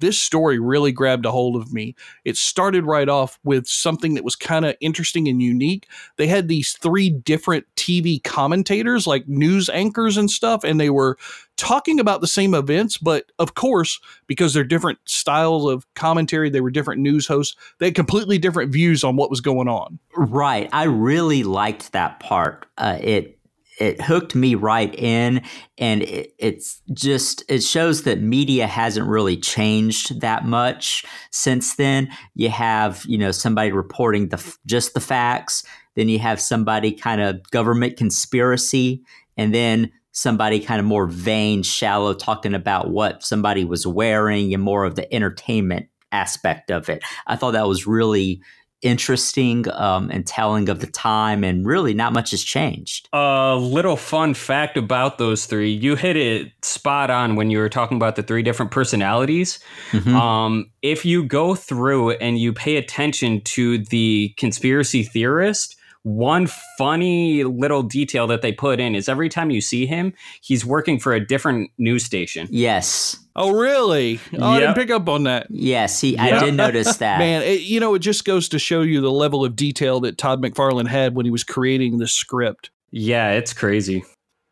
this 0.00 0.18
story 0.18 0.58
really 0.58 0.92
grabbed 0.92 1.26
a 1.26 1.30
hold 1.30 1.56
of 1.56 1.72
me. 1.72 1.94
It 2.24 2.36
started 2.36 2.84
right 2.84 3.08
off 3.08 3.38
with 3.44 3.66
something 3.66 4.14
that 4.14 4.24
was 4.24 4.36
kind 4.36 4.64
of 4.64 4.76
interesting 4.80 5.28
and 5.28 5.42
unique. 5.42 5.88
They 6.16 6.26
had 6.26 6.48
these 6.48 6.72
three 6.72 7.10
different 7.10 7.66
TV 7.76 8.22
commentators, 8.22 9.06
like 9.06 9.28
news 9.28 9.68
anchors 9.68 10.16
and 10.16 10.30
stuff, 10.30 10.64
and 10.64 10.80
they 10.80 10.90
were 10.90 11.16
talking 11.56 12.00
about 12.00 12.20
the 12.20 12.26
same 12.26 12.54
events, 12.54 12.98
but 12.98 13.30
of 13.38 13.54
course, 13.54 14.00
because 14.26 14.54
they're 14.54 14.64
different 14.64 14.98
styles 15.04 15.70
of 15.70 15.86
commentary, 15.94 16.50
they 16.50 16.60
were 16.60 16.70
different 16.70 17.00
news 17.00 17.26
hosts, 17.26 17.56
they 17.78 17.86
had 17.86 17.94
completely 17.94 18.38
different 18.38 18.72
views 18.72 19.04
on 19.04 19.16
what 19.16 19.30
was 19.30 19.40
going 19.40 19.68
on. 19.68 19.98
Right. 20.16 20.68
I 20.72 20.84
really 20.84 21.44
liked 21.44 21.92
that 21.92 22.20
part. 22.20 22.66
Uh, 22.78 22.98
it 23.00 23.38
it 23.82 24.00
hooked 24.00 24.36
me 24.36 24.54
right 24.54 24.94
in, 24.94 25.42
and 25.76 26.02
it, 26.02 26.32
it's 26.38 26.80
just 26.94 27.42
it 27.48 27.64
shows 27.64 28.04
that 28.04 28.20
media 28.20 28.68
hasn't 28.68 29.08
really 29.08 29.36
changed 29.36 30.20
that 30.20 30.44
much 30.44 31.04
since 31.32 31.74
then. 31.74 32.08
You 32.36 32.48
have 32.50 33.04
you 33.06 33.18
know 33.18 33.32
somebody 33.32 33.72
reporting 33.72 34.28
the 34.28 34.56
just 34.66 34.94
the 34.94 35.00
facts, 35.00 35.64
then 35.96 36.08
you 36.08 36.20
have 36.20 36.40
somebody 36.40 36.92
kind 36.92 37.20
of 37.20 37.42
government 37.50 37.96
conspiracy, 37.96 39.02
and 39.36 39.52
then 39.52 39.90
somebody 40.12 40.60
kind 40.60 40.78
of 40.78 40.86
more 40.86 41.08
vain, 41.08 41.64
shallow, 41.64 42.14
talking 42.14 42.54
about 42.54 42.90
what 42.90 43.24
somebody 43.24 43.64
was 43.64 43.84
wearing 43.84 44.54
and 44.54 44.62
more 44.62 44.84
of 44.84 44.94
the 44.94 45.12
entertainment 45.12 45.88
aspect 46.12 46.70
of 46.70 46.88
it. 46.88 47.02
I 47.26 47.34
thought 47.34 47.52
that 47.52 47.66
was 47.66 47.86
really 47.86 48.42
interesting 48.82 49.68
um, 49.72 50.10
and 50.10 50.26
telling 50.26 50.68
of 50.68 50.80
the 50.80 50.86
time, 50.86 51.44
and 51.44 51.64
really 51.66 51.94
not 51.94 52.12
much 52.12 52.32
has 52.32 52.42
changed. 52.42 53.08
A 53.12 53.56
little 53.56 53.96
fun 53.96 54.34
fact 54.34 54.76
about 54.76 55.18
those 55.18 55.46
three. 55.46 55.70
You 55.70 55.96
hit 55.96 56.16
it 56.16 56.52
spot 56.62 57.10
on 57.10 57.36
when 57.36 57.50
you 57.50 57.58
were 57.58 57.68
talking 57.68 57.96
about 57.96 58.16
the 58.16 58.22
three 58.22 58.42
different 58.42 58.70
personalities. 58.72 59.58
Mhm. 59.92 60.14
Um, 60.14 60.70
if 60.82 61.04
you 61.04 61.24
go 61.24 61.54
through 61.54 62.10
and 62.12 62.38
you 62.38 62.52
pay 62.52 62.76
attention 62.76 63.40
to 63.42 63.78
the 63.78 64.34
conspiracy 64.36 65.02
theorist, 65.02 65.76
one 66.04 66.48
funny 66.78 67.44
little 67.44 67.82
detail 67.82 68.26
that 68.26 68.42
they 68.42 68.52
put 68.52 68.80
in 68.80 68.94
is 68.94 69.08
every 69.08 69.28
time 69.28 69.50
you 69.50 69.60
see 69.60 69.86
him, 69.86 70.12
he's 70.40 70.64
working 70.64 70.98
for 70.98 71.12
a 71.12 71.24
different 71.24 71.70
news 71.78 72.04
station. 72.04 72.48
Yes. 72.50 73.18
Oh, 73.36 73.52
really? 73.52 74.20
Oh, 74.34 74.46
I 74.46 74.60
didn't 74.60 74.74
pick 74.74 74.90
up 74.90 75.08
on 75.08 75.24
that. 75.24 75.46
Yes, 75.48 76.00
he. 76.00 76.18
I 76.18 76.38
did 76.38 76.54
notice 76.54 76.96
that. 76.98 77.18
Man, 77.18 77.42
it, 77.42 77.62
you 77.62 77.80
know, 77.80 77.94
it 77.94 78.00
just 78.00 78.24
goes 78.24 78.48
to 78.50 78.58
show 78.58 78.82
you 78.82 79.00
the 79.00 79.10
level 79.10 79.44
of 79.44 79.56
detail 79.56 80.00
that 80.00 80.18
Todd 80.18 80.42
McFarlane 80.42 80.88
had 80.88 81.14
when 81.14 81.24
he 81.24 81.30
was 81.30 81.44
creating 81.44 81.98
the 81.98 82.08
script. 82.08 82.70
Yeah, 82.90 83.30
it's 83.30 83.52
crazy. 83.52 84.04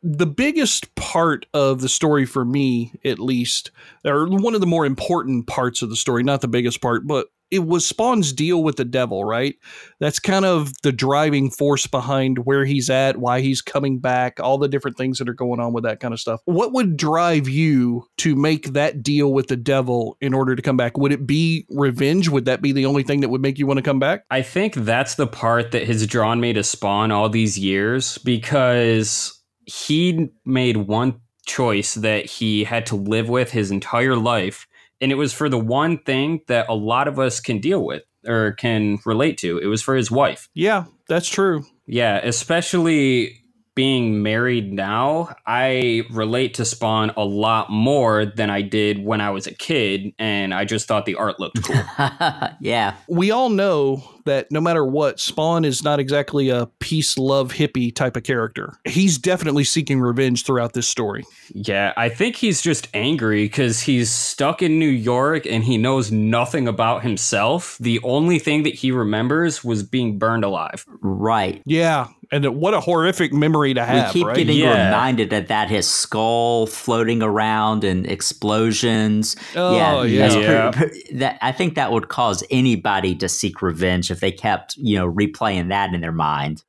The 0.02 0.26
biggest 0.26 0.94
part 0.94 1.44
of 1.52 1.82
the 1.82 1.88
story 1.90 2.24
for 2.24 2.42
me, 2.42 2.94
at 3.04 3.18
least, 3.18 3.70
or 4.02 4.26
one 4.28 4.54
of 4.54 4.62
the 4.62 4.66
more 4.66 4.86
important 4.86 5.46
parts 5.46 5.82
of 5.82 5.90
the 5.90 5.96
story, 5.96 6.22
not 6.22 6.40
the 6.40 6.48
biggest 6.48 6.80
part, 6.80 7.06
but 7.06 7.26
it 7.50 7.66
was 7.66 7.84
Spawn's 7.84 8.32
deal 8.32 8.62
with 8.62 8.76
the 8.76 8.84
devil, 8.84 9.24
right? 9.24 9.56
That's 9.98 10.18
kind 10.18 10.44
of 10.44 10.72
the 10.82 10.92
driving 10.92 11.50
force 11.50 11.86
behind 11.86 12.46
where 12.46 12.64
he's 12.64 12.88
at, 12.88 13.16
why 13.16 13.40
he's 13.40 13.60
coming 13.60 13.98
back, 13.98 14.38
all 14.40 14.58
the 14.58 14.68
different 14.68 14.96
things 14.96 15.18
that 15.18 15.28
are 15.28 15.34
going 15.34 15.60
on 15.60 15.72
with 15.72 15.84
that 15.84 16.00
kind 16.00 16.14
of 16.14 16.20
stuff. 16.20 16.40
What 16.44 16.72
would 16.72 16.96
drive 16.96 17.48
you 17.48 18.06
to 18.18 18.36
make 18.36 18.72
that 18.72 19.02
deal 19.02 19.32
with 19.32 19.48
the 19.48 19.56
devil 19.56 20.16
in 20.20 20.32
order 20.32 20.54
to 20.54 20.62
come 20.62 20.76
back? 20.76 20.96
Would 20.96 21.12
it 21.12 21.26
be 21.26 21.66
revenge? 21.70 22.28
Would 22.28 22.44
that 22.44 22.62
be 22.62 22.72
the 22.72 22.86
only 22.86 23.02
thing 23.02 23.20
that 23.20 23.28
would 23.28 23.42
make 23.42 23.58
you 23.58 23.66
want 23.66 23.78
to 23.78 23.82
come 23.82 23.98
back? 23.98 24.24
I 24.30 24.42
think 24.42 24.74
that's 24.74 25.16
the 25.16 25.26
part 25.26 25.72
that 25.72 25.86
has 25.86 26.06
drawn 26.06 26.40
me 26.40 26.52
to 26.52 26.62
Spawn 26.62 27.10
all 27.10 27.28
these 27.28 27.58
years 27.58 28.18
because 28.18 29.40
he 29.66 30.28
made 30.44 30.76
one 30.76 31.20
choice 31.46 31.94
that 31.94 32.26
he 32.26 32.64
had 32.64 32.86
to 32.86 32.96
live 32.96 33.28
with 33.28 33.50
his 33.50 33.70
entire 33.70 34.16
life. 34.16 34.66
And 35.00 35.10
it 35.10 35.16
was 35.16 35.32
for 35.32 35.48
the 35.48 35.58
one 35.58 35.98
thing 35.98 36.40
that 36.48 36.68
a 36.68 36.74
lot 36.74 37.08
of 37.08 37.18
us 37.18 37.40
can 37.40 37.60
deal 37.60 37.84
with 37.84 38.02
or 38.26 38.52
can 38.52 38.98
relate 39.06 39.38
to. 39.38 39.58
It 39.58 39.66
was 39.66 39.82
for 39.82 39.96
his 39.96 40.10
wife. 40.10 40.48
Yeah, 40.54 40.84
that's 41.08 41.28
true. 41.28 41.64
Yeah, 41.86 42.20
especially 42.22 43.39
being 43.74 44.22
married 44.22 44.72
now, 44.72 45.34
I 45.46 46.02
relate 46.10 46.54
to 46.54 46.64
Spawn 46.64 47.12
a 47.16 47.24
lot 47.24 47.70
more 47.70 48.26
than 48.26 48.50
I 48.50 48.62
did 48.62 49.04
when 49.04 49.20
I 49.20 49.30
was 49.30 49.46
a 49.46 49.54
kid, 49.54 50.12
and 50.18 50.52
I 50.52 50.64
just 50.64 50.88
thought 50.88 51.06
the 51.06 51.14
art 51.14 51.38
looked 51.38 51.62
cool. 51.62 51.82
yeah. 52.60 52.96
We 53.08 53.30
all 53.30 53.48
know 53.48 54.02
that 54.24 54.50
no 54.50 54.60
matter 54.60 54.84
what, 54.84 55.18
Spawn 55.18 55.64
is 55.64 55.82
not 55.82 55.98
exactly 55.98 56.50
a 56.50 56.66
peace, 56.78 57.16
love, 57.16 57.52
hippie 57.52 57.94
type 57.94 58.16
of 58.16 58.22
character. 58.22 58.74
He's 58.84 59.18
definitely 59.18 59.64
seeking 59.64 60.00
revenge 60.00 60.44
throughout 60.44 60.72
this 60.72 60.88
story. 60.88 61.24
Yeah, 61.52 61.92
I 61.96 62.08
think 62.08 62.36
he's 62.36 62.60
just 62.62 62.88
angry 62.94 63.44
because 63.44 63.80
he's 63.80 64.10
stuck 64.10 64.62
in 64.62 64.78
New 64.78 64.88
York 64.88 65.46
and 65.46 65.64
he 65.64 65.78
knows 65.78 66.10
nothing 66.10 66.68
about 66.68 67.02
himself. 67.02 67.76
The 67.80 68.00
only 68.02 68.38
thing 68.38 68.62
that 68.64 68.74
he 68.74 68.92
remembers 68.92 69.64
was 69.64 69.82
being 69.82 70.18
burned 70.18 70.44
alive. 70.44 70.84
Right. 71.00 71.62
Yeah, 71.64 72.08
and 72.32 72.44
what 72.56 72.74
a 72.74 72.80
horrific 72.80 73.32
memory 73.32 73.74
to 73.74 73.84
have. 73.84 74.08
we 74.14 74.20
keep 74.20 74.26
right? 74.26 74.36
getting 74.36 74.58
Yeah. 74.58 74.86
reminded 74.86 75.32
of 75.32 75.48
that 75.48 75.68
his 75.68 75.88
skull 75.88 76.66
floating 76.66 77.22
around 77.22 77.84
and 77.84 78.06
explosions. 78.06 79.36
Oh, 79.56 80.02
yeah. 80.02 80.28
that's 80.28 80.36
Yeah. 80.36 80.70
pretty- 80.70 81.02
pre- 81.10 81.18
that 81.18 81.38
I 81.42 81.52
think 81.52 81.74
that 81.74 81.92
would 81.92 82.08
cause 82.08 82.44
anybody 82.50 83.14
to 83.16 83.28
seek 83.28 83.62
revenge 83.62 84.10
if 84.10 84.20
they 84.20 84.30
kept, 84.32 84.76
you 84.76 84.96
know, 84.96 85.10
replaying 85.10 85.68
that 85.70 85.92
in 85.92 86.00
their 86.00 86.12
mind. 86.12 86.62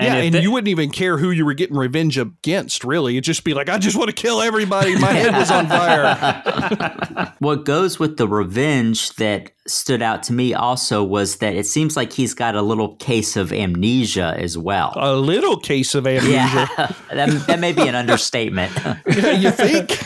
Yeah, 0.00 0.14
and 0.16 0.34
they- 0.34 0.40
you 0.42 0.50
wouldn't 0.50 0.68
even 0.68 0.90
care 0.90 1.18
who 1.18 1.30
you 1.30 1.44
were 1.44 1.54
getting 1.54 1.76
revenge 1.76 2.18
against, 2.18 2.82
really. 2.84 3.14
It'd 3.14 3.24
just 3.24 3.44
be 3.44 3.54
like, 3.54 3.68
I 3.68 3.78
just 3.78 3.96
want 3.96 4.08
to 4.10 4.14
kill 4.14 4.40
everybody. 4.40 4.96
My 4.98 5.12
head 5.12 5.32
was 5.34 5.50
on 5.50 5.66
fire. 5.68 7.32
What 7.38 7.64
goes 7.66 7.98
with 7.98 8.16
the 8.16 8.26
revenge 8.26 9.14
that 9.16 9.50
stood 9.66 10.00
out 10.02 10.22
to 10.24 10.32
me 10.32 10.54
also 10.54 11.02
was 11.04 11.36
that 11.36 11.54
it 11.54 11.66
seems 11.66 11.96
like 11.96 12.12
he's 12.12 12.32
got 12.34 12.54
a 12.54 12.62
little 12.62 12.96
case 12.96 13.36
of 13.36 13.52
amnesia 13.52 14.34
as 14.38 14.56
well. 14.56 14.92
A 14.96 15.14
little 15.14 15.58
case 15.58 15.94
of 15.94 16.06
amnesia. 16.06 16.30
yeah, 16.30 16.66
that, 17.12 17.46
that 17.46 17.58
may 17.60 17.72
be 17.72 17.86
an 17.86 17.94
understatement. 17.94 18.72
you 19.06 19.50
think? 19.50 20.00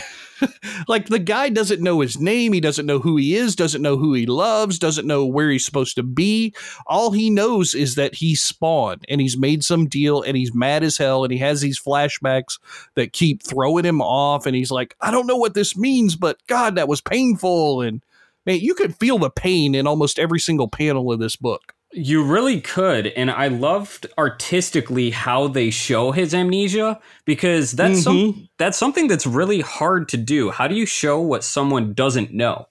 like 0.87 1.07
the 1.07 1.19
guy 1.19 1.49
doesn't 1.49 1.81
know 1.81 1.99
his 1.99 2.19
name, 2.19 2.53
he 2.53 2.59
doesn't 2.59 2.85
know 2.85 2.99
who 2.99 3.17
he 3.17 3.35
is, 3.35 3.55
doesn't 3.55 3.81
know 3.81 3.97
who 3.97 4.13
he 4.13 4.25
loves, 4.25 4.79
doesn't 4.79 5.07
know 5.07 5.25
where 5.25 5.49
he's 5.49 5.65
supposed 5.65 5.95
to 5.95 6.03
be. 6.03 6.53
All 6.87 7.11
he 7.11 7.29
knows 7.29 7.73
is 7.73 7.95
that 7.95 8.15
he's 8.15 8.41
spawned 8.41 9.05
and 9.09 9.21
he's 9.21 9.37
made 9.37 9.63
some 9.63 9.87
deal 9.87 10.21
and 10.21 10.35
he's 10.35 10.53
mad 10.53 10.83
as 10.83 10.97
hell 10.97 11.23
and 11.23 11.31
he 11.31 11.39
has 11.39 11.61
these 11.61 11.79
flashbacks 11.79 12.59
that 12.95 13.13
keep 13.13 13.43
throwing 13.43 13.85
him 13.85 14.01
off 14.01 14.45
and 14.45 14.55
he's 14.55 14.71
like, 14.71 14.95
I 15.01 15.11
don't 15.11 15.27
know 15.27 15.37
what 15.37 15.53
this 15.53 15.77
means, 15.77 16.15
but 16.15 16.37
God, 16.47 16.75
that 16.75 16.87
was 16.87 17.01
painful 17.01 17.81
and 17.81 18.03
man, 18.45 18.59
you 18.59 18.73
could 18.73 18.95
feel 18.95 19.17
the 19.17 19.29
pain 19.29 19.75
in 19.75 19.87
almost 19.87 20.19
every 20.19 20.39
single 20.39 20.67
panel 20.67 21.11
of 21.11 21.19
this 21.19 21.35
book. 21.35 21.73
You 21.91 22.23
really 22.23 22.61
could, 22.61 23.07
and 23.07 23.31
I 23.31 23.47
loved 23.47 24.05
artistically 24.15 25.09
how 25.09 25.47
they 25.47 25.71
show 25.71 26.11
his 26.11 26.35
amnesia 26.35 26.99
because 27.25 27.71
that's 27.71 28.03
some 28.03 28.15
mm-hmm. 28.15 28.41
that's 28.59 28.77
something 28.77 29.07
that's 29.07 29.25
really 29.25 29.61
hard 29.61 30.07
to 30.09 30.17
do. 30.17 30.51
How 30.51 30.67
do 30.67 30.75
you 30.75 30.85
show 30.85 31.19
what 31.19 31.43
someone 31.43 31.93
doesn't 31.93 32.31
know? 32.31 32.67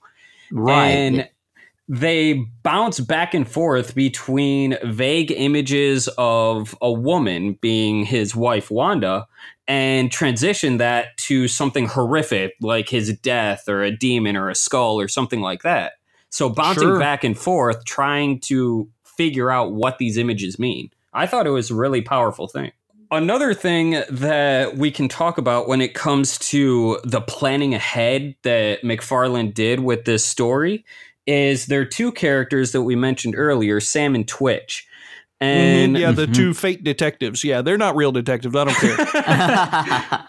Right. 0.53 0.87
And 0.87 1.29
they 1.89 2.45
bounce 2.63 3.01
back 3.01 3.35
and 3.35 3.49
forth 3.49 3.95
between 3.95 4.77
vague 4.85 5.33
images 5.33 6.09
of 6.19 6.77
a 6.83 6.93
woman 6.93 7.55
being 7.61 8.05
his 8.05 8.37
wife 8.37 8.71
Wanda 8.71 9.27
and 9.67 10.13
transition 10.13 10.77
that 10.79 11.17
to 11.17 11.49
something 11.49 11.87
horrific 11.87 12.53
like 12.61 12.89
his 12.89 13.19
death 13.19 13.69
or 13.69 13.83
a 13.83 13.91
demon 13.91 14.37
or 14.37 14.51
a 14.51 14.55
skull 14.55 15.01
or 15.01 15.09
something 15.09 15.41
like 15.41 15.63
that. 15.63 15.93
So 16.31 16.51
bouncing 16.51 16.89
Sure. 16.89 16.99
back 16.99 17.25
and 17.25 17.39
forth 17.39 17.85
trying 17.87 18.41
to 18.41 18.89
figure 19.19 19.51
out 19.51 19.73
what 19.73 19.99
these 19.99 20.17
images 20.17 20.59
mean. 20.59 20.91
I 21.13 21.27
thought 21.27 21.47
it 21.47 21.51
was 21.51 21.71
a 21.71 21.75
really 21.75 22.01
powerful 22.01 22.49
thing. 22.49 22.73
Another 23.11 23.53
thing 23.53 24.03
that 24.11 24.77
we 24.77 24.91
can 24.91 25.09
talk 25.09 25.39
about 25.39 25.69
when 25.69 25.81
it 25.81 25.95
comes 25.95 26.39
to 26.51 27.01
the 27.05 27.21
planning 27.21 27.75
ahead 27.75 28.35
that 28.43 28.83
McFarlane 28.83 29.53
did 29.53 29.81
with 29.81 30.05
this 30.05 30.25
story 30.25 30.85
is 31.27 31.67
there 31.67 31.81
are 31.83 31.87
two 31.87 32.13
characters 32.13 32.73
that 32.73 32.83
we 32.83 32.97
mentioned 32.97 33.35
earlier, 33.37 33.81
Sam 33.81 34.15
and 34.15 34.27
Twitch. 34.27 34.88
And 35.41 35.97
yeah, 35.97 36.11
the 36.11 36.27
two 36.27 36.53
fake 36.53 36.83
detectives. 36.83 37.45
Yeah, 37.45 37.63
they're 37.63 37.79
not 37.79 37.95
real 37.95 38.11
detectives. 38.11 38.57
I 38.57 38.65
don't 38.65 38.75
care. 38.77 40.29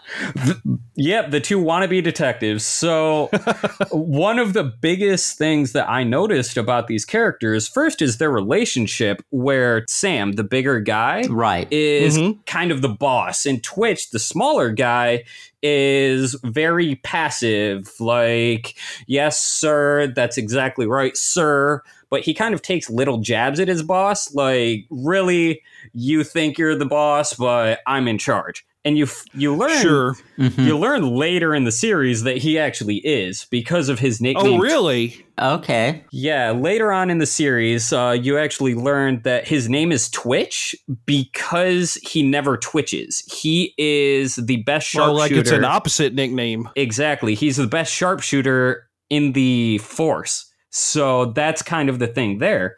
Yep, 0.96 1.30
the 1.30 1.40
two 1.40 1.58
wannabe 1.58 2.04
detectives. 2.04 2.62
So, 2.66 3.30
one 3.90 4.38
of 4.38 4.52
the 4.52 4.64
biggest 4.64 5.38
things 5.38 5.72
that 5.72 5.88
I 5.88 6.04
noticed 6.04 6.58
about 6.58 6.88
these 6.88 7.06
characters 7.06 7.66
first 7.66 8.02
is 8.02 8.18
their 8.18 8.30
relationship, 8.30 9.22
where 9.30 9.84
Sam, 9.88 10.32
the 10.32 10.44
bigger 10.44 10.78
guy, 10.78 11.22
right, 11.30 11.66
is 11.72 12.18
Mhm. 12.18 12.44
kind 12.44 12.70
of 12.70 12.82
the 12.82 12.90
boss, 12.90 13.46
and 13.46 13.62
Twitch, 13.62 14.10
the 14.10 14.18
smaller 14.18 14.70
guy, 14.70 15.24
is 15.62 16.36
very 16.44 16.96
passive. 16.96 17.90
Like, 17.98 18.74
yes, 19.06 19.40
sir, 19.42 20.08
that's 20.14 20.36
exactly 20.36 20.86
right, 20.86 21.16
sir. 21.16 21.82
But 22.10 22.22
he 22.22 22.34
kind 22.34 22.54
of 22.54 22.60
takes 22.62 22.90
little 22.90 23.18
jabs 23.18 23.60
at 23.60 23.68
his 23.68 23.82
boss, 23.82 24.34
like, 24.34 24.84
really, 24.90 25.62
you 25.92 26.24
think 26.24 26.58
you're 26.58 26.74
the 26.74 26.84
boss, 26.84 27.34
but 27.34 27.78
I'm 27.86 28.08
in 28.08 28.18
charge. 28.18 28.66
And 28.82 28.96
you 28.96 29.06
you 29.34 29.54
learn 29.54 29.82
Sure. 29.82 30.16
you 30.38 30.78
learn 30.78 31.02
later 31.14 31.54
in 31.54 31.64
the 31.64 31.70
series 31.70 32.22
that 32.22 32.38
he 32.38 32.58
actually 32.58 32.96
is 32.96 33.46
because 33.50 33.90
of 33.90 33.98
his 33.98 34.22
nickname. 34.22 34.54
oh, 34.54 34.58
really? 34.58 35.22
okay. 35.38 36.02
Yeah, 36.12 36.52
later 36.52 36.90
on 36.90 37.10
in 37.10 37.18
the 37.18 37.26
series, 37.26 37.92
uh, 37.92 38.16
you 38.18 38.38
actually 38.38 38.74
learned 38.74 39.24
that 39.24 39.46
his 39.46 39.68
name 39.68 39.92
is 39.92 40.08
Twitch 40.08 40.74
because 41.04 41.94
he 42.02 42.22
never 42.22 42.56
twitches. 42.56 43.20
He 43.30 43.74
is 43.76 44.36
the 44.36 44.62
best 44.62 44.94
Well, 44.94 45.16
sharpshooter. 45.18 45.18
like 45.18 45.32
it's 45.32 45.50
an 45.50 45.64
opposite 45.64 46.14
nickname. 46.14 46.68
Exactly. 46.74 47.34
He's 47.34 47.58
the 47.58 47.66
best 47.66 47.92
sharpshooter 47.92 48.88
in 49.10 49.32
the 49.32 49.76
force. 49.78 50.49
So 50.70 51.26
that's 51.26 51.62
kind 51.62 51.88
of 51.88 51.98
the 51.98 52.06
thing 52.06 52.38
there. 52.38 52.76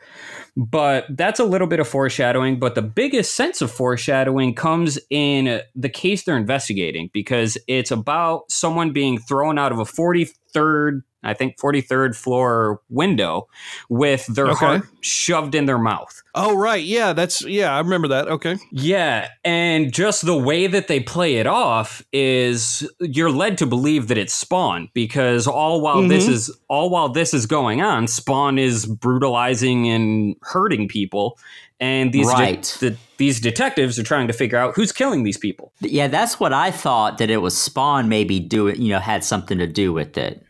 But 0.57 1.07
that's 1.11 1.41
a 1.41 1.45
little 1.45 1.67
bit 1.67 1.81
of 1.81 1.89
foreshadowing. 1.89 2.59
But 2.59 2.75
the 2.75 2.83
biggest 2.83 3.35
sense 3.35 3.63
of 3.63 3.71
foreshadowing 3.71 4.55
comes 4.55 4.99
in 5.09 5.63
the 5.75 5.89
case 5.89 6.25
they're 6.25 6.37
investigating 6.37 7.11
because 7.13 7.57
it's 7.69 7.91
about 7.91 8.51
someone 8.51 8.93
being 8.93 9.19
thrown 9.19 9.59
out 9.59 9.73
of 9.73 9.79
a 9.79 9.85
40 9.85 10.29
43rd, 10.57 11.03
I 11.25 11.35
think 11.35 11.57
43rd 11.59 12.17
floor 12.17 12.81
window 12.89 13.47
with 13.89 14.27
their 14.27 14.49
Okay. 14.49 14.57
heart 14.67 14.83
shoved 15.03 15.55
in 15.55 15.67
their 15.67 15.79
mouth. 15.79 16.23
Oh 16.35 16.57
right, 16.57 16.83
yeah, 16.83 17.13
that's 17.13 17.45
yeah, 17.45 17.75
I 17.75 17.79
remember 17.79 18.09
that. 18.09 18.27
Okay. 18.29 18.57
Yeah, 18.73 19.29
and 19.45 19.93
just 19.93 20.25
the 20.27 20.37
way 20.37 20.67
that 20.67 20.89
they 20.89 20.99
play 21.01 21.37
it 21.37 21.47
off 21.47 22.03
is 22.13 22.89
you're 23.01 23.31
led 23.31 23.59
to 23.59 23.67
believe 23.67 24.09
that 24.09 24.19
it's 24.19 24.35
Spawn 24.35 24.89
because 24.95 25.47
all 25.47 25.81
while 25.81 26.03
this 26.09 26.27
Mhm. 26.27 26.31
is 26.33 26.57
all 26.69 26.91
while 26.91 27.09
this 27.11 27.35
is 27.35 27.47
going 27.47 27.83
on, 27.83 28.07
Spawn 28.09 28.59
is 28.59 28.87
brutalizing 28.87 29.89
and 29.89 30.35
hurting 30.43 30.89
people, 30.89 31.39
and 31.79 32.13
these 32.13 32.27
de- 32.29 32.33
Right. 32.33 32.77
the, 32.81 32.97
these 33.23 33.39
detectives 33.39 34.01
are 34.01 34.03
trying 34.03 34.27
to 34.27 34.33
figure 34.33 34.59
out 34.59 34.75
who's 34.75 34.91
killing 34.91 35.23
these 35.23 35.39
people. 35.39 35.73
Yeah, 35.79 36.09
that's 36.09 36.41
what 36.41 36.53
I 36.53 36.73
thought 36.73 37.19
that 37.19 37.31
it 37.31 37.37
was 37.37 37.57
Spawn 37.57 38.09
maybe 38.09 38.41
do 38.41 38.67
it, 38.67 38.79
you 38.79 38.89
know, 38.89 38.99
had 38.99 39.23
something 39.23 39.59
to 39.59 39.67
do 39.69 39.93
with 39.93 40.19
it. 40.19 40.45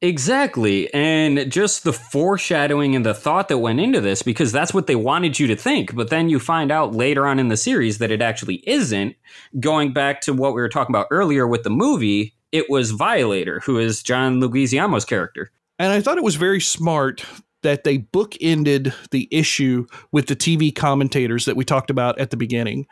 Exactly. 0.00 0.92
And 0.94 1.52
just 1.52 1.84
the 1.84 1.92
foreshadowing 1.92 2.96
and 2.96 3.04
the 3.04 3.12
thought 3.12 3.48
that 3.48 3.58
went 3.58 3.78
into 3.78 4.00
this, 4.00 4.22
because 4.22 4.52
that's 4.52 4.72
what 4.72 4.86
they 4.86 4.96
wanted 4.96 5.38
you 5.38 5.46
to 5.48 5.54
think. 5.54 5.94
But 5.94 6.08
then 6.08 6.30
you 6.30 6.38
find 6.38 6.72
out 6.72 6.94
later 6.94 7.26
on 7.26 7.38
in 7.38 7.48
the 7.48 7.58
series 7.58 7.98
that 7.98 8.10
it 8.10 8.22
actually 8.22 8.66
isn't. 8.66 9.16
Going 9.60 9.92
back 9.92 10.22
to 10.22 10.32
what 10.32 10.54
we 10.54 10.62
were 10.62 10.70
talking 10.70 10.94
about 10.94 11.08
earlier 11.10 11.46
with 11.46 11.62
the 11.62 11.68
movie, 11.68 12.32
it 12.52 12.70
was 12.70 12.90
Violator, 12.92 13.60
who 13.60 13.78
is 13.78 14.02
John 14.02 14.40
Leguizamo's 14.40 15.04
character. 15.04 15.50
And 15.78 15.92
I 15.92 16.00
thought 16.00 16.16
it 16.16 16.24
was 16.24 16.36
very 16.36 16.62
smart 16.62 17.22
that 17.64 17.82
they 17.82 17.98
bookended 17.98 18.94
the 19.10 19.26
issue 19.30 19.86
with 20.12 20.26
the 20.26 20.36
TV 20.36 20.72
commentators 20.72 21.46
that 21.46 21.56
we 21.56 21.64
talked 21.64 21.90
about 21.90 22.18
at 22.18 22.30
the 22.30 22.36
beginning. 22.36 22.86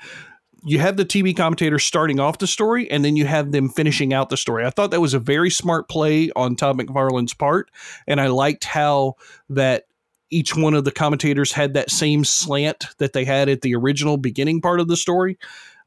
You 0.65 0.79
have 0.79 0.97
the 0.97 1.05
TV 1.05 1.37
commentators 1.37 1.85
starting 1.85 2.19
off 2.19 2.39
the 2.39 2.47
story, 2.47 2.91
and 2.91 3.05
then 3.05 3.15
you 3.15 3.27
have 3.27 3.53
them 3.53 3.69
finishing 3.69 4.15
out 4.15 4.31
the 4.31 4.37
story. 4.37 4.65
I 4.65 4.71
thought 4.71 4.91
that 4.93 5.01
was 5.01 5.15
a 5.15 5.19
very 5.19 5.51
smart 5.51 5.89
play 5.89 6.31
on 6.35 6.57
Todd 6.57 6.79
McFarlane's 6.79 7.35
part, 7.35 7.71
and 8.07 8.21
I 8.21 8.29
liked 8.29 8.65
how 8.65 9.15
that 9.51 9.85
each 10.31 10.57
one 10.57 10.75
of 10.75 10.85
the 10.85 10.93
commentators 10.93 11.53
had 11.53 11.75
that 11.75 11.91
same 11.91 12.25
slant 12.25 12.87
that 12.99 13.13
they 13.13 13.25
had 13.25 13.49
at 13.49 13.61
the 13.61 13.75
original 13.75 14.17
beginning 14.17 14.61
part 14.61 14.81
of 14.81 14.89
the 14.89 14.97
story. 14.97 15.39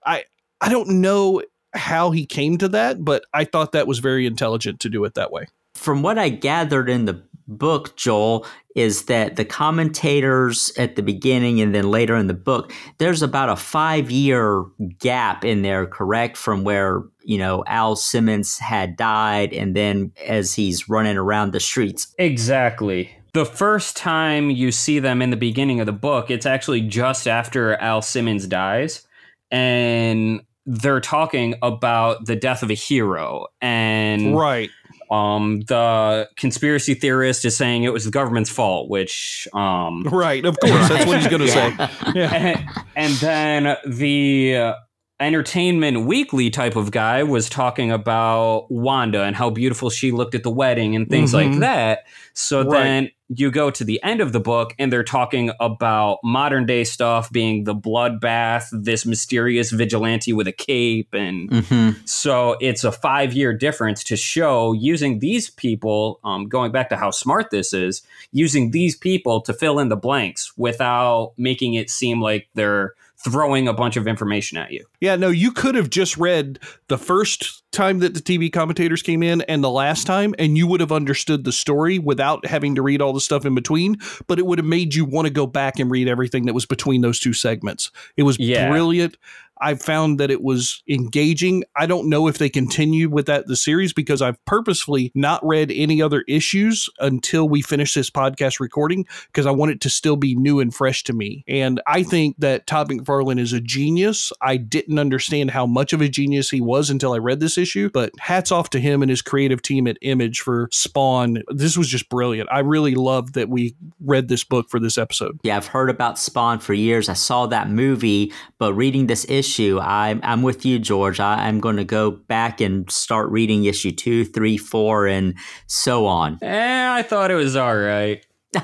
I 0.06 0.26
I 0.62 0.70
don't 0.70 1.02
know 1.02 1.42
how 1.74 2.12
he 2.12 2.26
came 2.26 2.58
to 2.60 2.68
that, 2.70 3.04
but 3.04 3.26
I 3.34 3.46
thought 3.46 3.72
that 3.72 3.88
was 3.88 4.00
very 4.00 4.26
intelligent 4.26 4.80
to 4.82 4.90
do 4.90 5.04
it 5.06 5.16
that 5.16 5.32
way. 5.32 5.48
From 5.74 6.04
what 6.04 6.18
I 6.18 6.30
gathered 6.30 6.90
in 6.90 7.06
the 7.06 7.24
book, 7.48 7.96
Joel, 7.96 8.46
is 8.76 9.06
that 9.06 9.36
the 9.36 9.46
commentators 9.46 10.72
at 10.78 10.96
the 10.96 11.04
beginning 11.04 11.62
and 11.62 11.74
then 11.74 11.90
later 11.90 12.16
in 12.16 12.28
the 12.28 12.34
book, 12.34 12.74
there's 12.98 13.22
about 13.22 13.50
a 13.50 13.56
five 13.56 14.12
year 14.12 14.66
gap 15.00 15.46
in 15.46 15.62
there, 15.62 15.86
correct? 15.86 16.38
From 16.38 16.64
where, 16.64 17.04
you 17.24 17.38
know, 17.38 17.64
Al 17.68 17.96
Simmons 17.96 18.58
had 18.58 18.98
died 18.98 19.54
and 19.54 19.76
then 19.76 20.12
as 20.26 20.54
he's 20.54 20.90
running 20.90 21.18
around 21.18 21.52
the 21.52 21.60
streets. 21.60 22.14
Exactly. 22.18 23.10
The 23.34 23.46
first 23.46 23.98
time 23.98 24.50
you 24.50 24.72
see 24.72 25.00
them 25.00 25.22
in 25.22 25.30
the 25.30 25.38
beginning 25.38 25.80
of 25.80 25.86
the 25.86 25.92
book, 25.92 26.32
it's 26.32 26.46
actually 26.46 26.82
just 26.82 27.28
after 27.28 27.76
Al 27.76 28.02
Simmons 28.02 28.48
dies. 28.48 29.06
And 29.52 30.42
they're 30.66 31.02
talking 31.02 31.56
about 31.62 32.26
the 32.26 32.36
death 32.36 32.64
of 32.64 32.72
a 32.72 32.76
hero. 32.76 33.48
And 33.62 34.36
Right. 34.36 34.70
Um 35.12 35.62
the 35.68 36.28
conspiracy 36.38 36.94
theorist 36.94 37.46
is 37.46 37.56
saying 37.56 37.84
it 37.84 37.94
was 37.94 38.06
the 38.06 38.12
government's 38.12 38.50
fault 38.50 38.90
which 38.90 39.48
um 39.54 40.04
Right, 40.04 40.44
of 40.46 40.60
course, 40.60 40.90
that's 40.90 41.06
what 41.06 41.18
he's 41.20 41.28
going 41.28 41.42
to 41.42 41.48
say. 41.48 41.70
Yeah. 42.16 42.34
and, 42.34 42.66
and 42.96 43.14
then 43.16 43.78
the 43.86 44.56
uh, 44.58 44.74
entertainment 45.20 46.06
weekly 46.06 46.50
type 46.50 46.76
of 46.76 46.92
guy 46.92 47.24
was 47.24 47.50
talking 47.50 47.92
about 47.92 48.70
Wanda 48.70 49.24
and 49.24 49.36
how 49.36 49.50
beautiful 49.50 49.90
she 49.90 50.12
looked 50.12 50.36
at 50.36 50.44
the 50.44 50.52
wedding 50.52 50.96
and 50.96 51.10
things 51.10 51.34
like 51.34 51.48
Mhm. 51.48 51.60
that 51.62 52.04
so 52.34 52.64
Right. 52.64 52.84
then 52.84 53.12
you 53.30 53.50
go 53.50 53.72
to 53.72 53.84
the 53.84 54.02
end 54.04 54.22
of 54.22 54.34
the 54.34 54.40
book 54.40 54.76
and 54.78 54.94
they're 54.94 55.04
talking 55.04 55.52
about 55.60 56.20
modern 56.24 56.66
day 56.66 56.84
stuff 56.84 57.32
being 57.32 57.64
the 57.64 57.74
bloodbath 57.74 58.66
this 58.72 59.06
mysterious 59.06 59.72
vigilante 59.72 60.32
with 60.32 60.48
a 60.48 60.52
cape 60.52 61.14
and 61.14 61.50
Mm-hmm. 61.50 62.06
so 62.06 62.58
it's 62.60 62.84
a 62.84 62.92
five 62.92 63.34
year 63.34 63.54
difference 63.54 64.04
to 64.06 64.16
show 64.16 64.74
using 64.74 65.20
these 65.20 65.50
people, 65.50 66.20
um, 66.24 66.48
going 66.48 66.72
back 66.72 66.90
to 66.90 66.98
how 66.98 67.12
smart 67.12 67.50
this 67.52 67.74
is, 67.74 68.02
using 68.32 68.72
these 68.72 68.96
people 68.96 69.42
to 69.42 69.54
fill 69.54 69.80
in 69.80 69.90
the 69.90 69.96
blanks 69.96 70.56
without 70.58 71.34
making 71.38 71.74
it 71.74 71.90
seem 71.90 72.22
like 72.22 72.48
they're 72.54 72.94
throwing 73.24 73.68
a 73.68 73.74
bunch 73.74 73.98
of 73.98 74.08
information 74.08 74.58
at 74.58 74.72
you. 74.72 74.86
Yeah, 75.00 75.16
no, 75.16 75.30
you 75.30 75.52
could 75.52 75.76
have 75.76 75.90
just 75.90 76.18
read 76.18 76.60
the 76.90 76.98
first 76.98 77.64
time 77.72 78.00
that 78.00 78.14
the 78.14 78.20
TV 78.20 78.52
commentators 78.52 79.02
came 79.02 79.24
in 79.24 79.42
and 79.44 79.64
the 79.64 79.70
last 79.70 80.06
time, 80.06 80.36
and 80.38 80.58
you 80.58 80.68
would 80.68 80.80
have 80.80 80.92
understood 80.92 81.44
the 81.44 81.52
story 81.52 81.98
without 82.00 82.46
having 82.46 82.76
to 82.76 82.82
read 82.82 83.02
all 83.02 83.14
the 83.14 83.20
stuff 83.20 83.46
in 83.46 83.56
between. 83.56 83.98
But 84.28 84.40
it 84.40 84.46
would 84.46 84.60
have 84.60 84.66
made 84.66 84.94
you 84.96 85.06
want 85.06 85.28
to 85.28 85.34
go 85.34 85.48
back 85.48 85.80
and 85.80 85.90
read 85.90 86.08
everything 86.08 86.46
that 86.46 86.54
was 86.54 86.66
between 86.66 87.02
those 87.02 87.20
two 87.20 87.34
segments. 87.34 87.92
It 88.18 88.24
was 88.24 88.38
Yeah. 88.40 88.70
brilliant. 88.70 89.18
I 89.62 89.76
found 89.76 90.20
that 90.20 90.32
it 90.32 90.42
was 90.42 90.84
engaging. 90.88 91.64
I 91.76 91.86
don't 91.86 92.10
know 92.10 92.28
if 92.28 92.38
they 92.38 92.50
continue 92.50 93.10
with 93.10 93.26
that 93.28 93.48
the 93.48 93.56
series 93.56 93.94
because 93.94 94.22
I've 94.22 94.44
purposefully 94.46 95.12
not 95.16 95.46
read 95.46 95.72
any 95.72 96.02
other 96.02 96.24
issues 96.28 96.90
until 97.00 97.48
we 97.48 97.62
finish 97.62 97.94
this 97.94 98.10
podcast 98.10 98.60
recording 98.60 99.06
because 99.28 99.46
I 99.46 99.52
want 99.52 99.72
it 99.72 99.82
to 99.82 99.90
still 99.90 100.16
be 100.16 100.36
new 100.36 100.60
and 100.60 100.74
fresh 100.74 101.04
to 101.04 101.14
me. 101.14 101.44
And 101.48 101.82
I 101.88 102.04
think 102.04 102.38
that 102.40 102.68
Todd 102.68 102.90
McFarlane 102.90 103.40
is 103.40 103.54
a 103.54 103.62
genius. 103.62 104.32
I 104.42 104.58
didn't 104.58 105.00
understand 105.00 105.52
how 105.52 105.66
much 105.66 105.94
of 105.94 106.02
a 106.02 106.10
genius 106.10 106.50
he 106.50 106.62
was 106.62 106.90
until 106.90 107.14
I 107.14 107.18
read 107.18 107.40
this 107.40 107.58
issue, 107.58 107.90
but 107.94 108.12
hats 108.20 108.52
off 108.52 108.70
to 108.72 108.80
him 108.80 109.02
and 109.02 109.10
his 109.10 109.22
creative 109.22 109.62
team 109.62 109.88
at 109.88 109.98
Image 110.02 110.42
for 110.42 110.70
Spawn. 110.72 111.44
This 111.50 111.78
was 111.78 111.88
just 111.88 112.10
brilliant. 112.10 112.50
I 112.52 112.60
really 112.60 112.96
loved 112.96 113.36
that 113.36 113.50
we 113.50 113.76
read 114.00 114.28
this 114.28 114.44
book 114.44 114.70
for 114.70 114.80
this 114.80 114.98
episode. 114.98 115.40
Yeah, 115.44 115.58
I've 115.58 115.68
heard 115.68 115.90
about 115.90 116.20
Spawn 116.20 116.60
for 116.60 116.74
years. 116.74 117.10
I 117.10 117.14
saw 117.14 117.46
that 117.48 117.70
movie, 117.70 118.34
but 118.58 118.74
reading 118.74 119.08
this 119.08 119.26
issue, 119.30 119.45
I'm, 119.82 120.20
I'm 120.24 120.42
with 120.42 120.66
you, 120.66 120.80
George. 120.80 121.20
I, 121.20 121.48
I'm 121.48 121.60
going 121.60 121.78
to 121.78 121.84
go 121.84 122.12
back 122.12 122.62
and 122.62 122.90
start 122.90 123.30
reading 123.30 123.66
issue 123.66 123.92
two, 123.92 124.26
three, 124.26 124.58
four, 124.58 125.08
and 125.08 125.36
so 125.68 126.06
on. 126.06 126.40
Eh, 126.42 126.94
I 126.94 127.02
thought 127.04 127.32
it 127.32 127.36
was 127.36 127.56
all 127.56 127.78
right. 127.78 128.26
okay, 128.58 128.64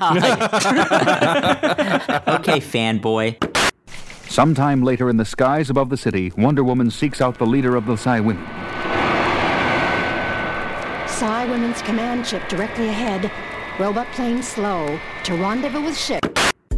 fanboy. 2.60 3.36
Sometime 4.28 4.82
later 4.82 5.10
in 5.10 5.18
the 5.18 5.24
skies 5.24 5.68
above 5.68 5.90
the 5.90 5.96
city, 5.96 6.32
Wonder 6.38 6.64
Woman 6.64 6.90
seeks 6.90 7.20
out 7.20 7.38
the 7.38 7.46
leader 7.46 7.76
of 7.76 7.84
the 7.84 7.96
Psy 7.96 8.20
Women. 8.20 8.46
Psy 11.06 11.44
Women's 11.50 11.82
command 11.82 12.26
ship 12.26 12.48
directly 12.48 12.88
ahead. 12.88 13.30
Robot 13.78 14.06
plane 14.12 14.42
slow. 14.42 14.98
To 15.24 15.34
rendezvous 15.34 15.82
with 15.82 15.98
ship. 15.98 16.31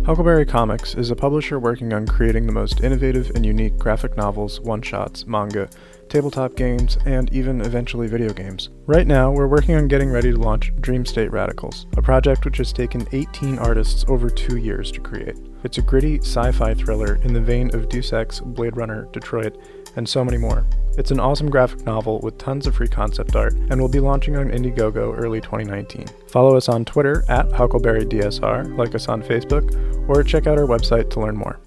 Huckleberry 0.05 0.45
Comics 0.45 0.95
is 0.97 1.11
a 1.11 1.17
publisher 1.17 1.59
working 1.59 1.95
on 1.95 2.07
creating 2.07 2.47
the 2.47 2.53
most 2.53 2.83
innovative 2.83 3.31
and 3.35 3.47
unique 3.47 3.79
graphic 3.79 4.19
novels, 4.19 4.61
one 4.61 4.83
shots, 4.83 5.27
manga, 5.27 5.67
tabletop 6.11 6.57
games, 6.57 6.99
and 7.07 7.33
even 7.33 7.62
eventually 7.62 8.07
video 8.07 8.31
games. 8.31 8.69
Right 8.85 9.07
now, 9.07 9.33
we're 9.33 9.47
working 9.47 9.77
on 9.77 9.88
getting 9.88 10.11
ready 10.11 10.31
to 10.31 10.37
launch 10.37 10.73
Dream 10.79 11.07
State 11.07 11.33
Radicals, 11.33 11.87
a 11.97 12.03
project 12.03 12.45
which 12.45 12.59
has 12.59 12.71
taken 12.71 13.09
18 13.12 13.59
artists 13.59 14.05
over 14.07 14.29
two 14.29 14.59
years 14.59 14.93
to 14.93 15.01
create. 15.01 15.38
It's 15.62 15.79
a 15.79 15.83
gritty 15.83 16.19
sci 16.19 16.53
fi 16.53 16.75
thriller 16.75 17.19
in 17.23 17.33
the 17.33 17.40
vein 17.40 17.75
of 17.75 17.88
Deus 17.88 18.12
Ex, 18.12 18.40
Blade 18.40 18.77
Runner, 18.77 19.09
Detroit, 19.11 19.57
and 19.96 20.09
so 20.09 20.24
many 20.24 20.38
more. 20.38 20.66
It's 20.96 21.11
an 21.11 21.18
awesome 21.18 21.50
graphic 21.50 21.85
novel 21.85 22.20
with 22.20 22.38
tons 22.38 22.66
of 22.66 22.76
free 22.76 22.88
concept 22.88 23.35
art 23.35 23.54
and 23.54 23.80
will 23.80 23.88
be 23.88 24.00
launching 24.00 24.37
on 24.37 24.50
Indiegogo 24.50 25.16
early 25.16 25.40
2019. 25.40 26.07
Follow 26.28 26.57
us 26.57 26.68
on 26.68 26.85
Twitter 26.85 27.24
at 27.28 27.48
HuckleberryDSR, 27.48 28.76
like 28.76 28.94
us 28.94 29.09
on 29.09 29.22
Facebook, 29.22 30.09
or 30.09 30.22
check 30.22 30.46
out 30.46 30.59
our 30.59 30.66
website 30.66 31.11
to 31.11 31.20
learn 31.20 31.37
more. 31.37 31.59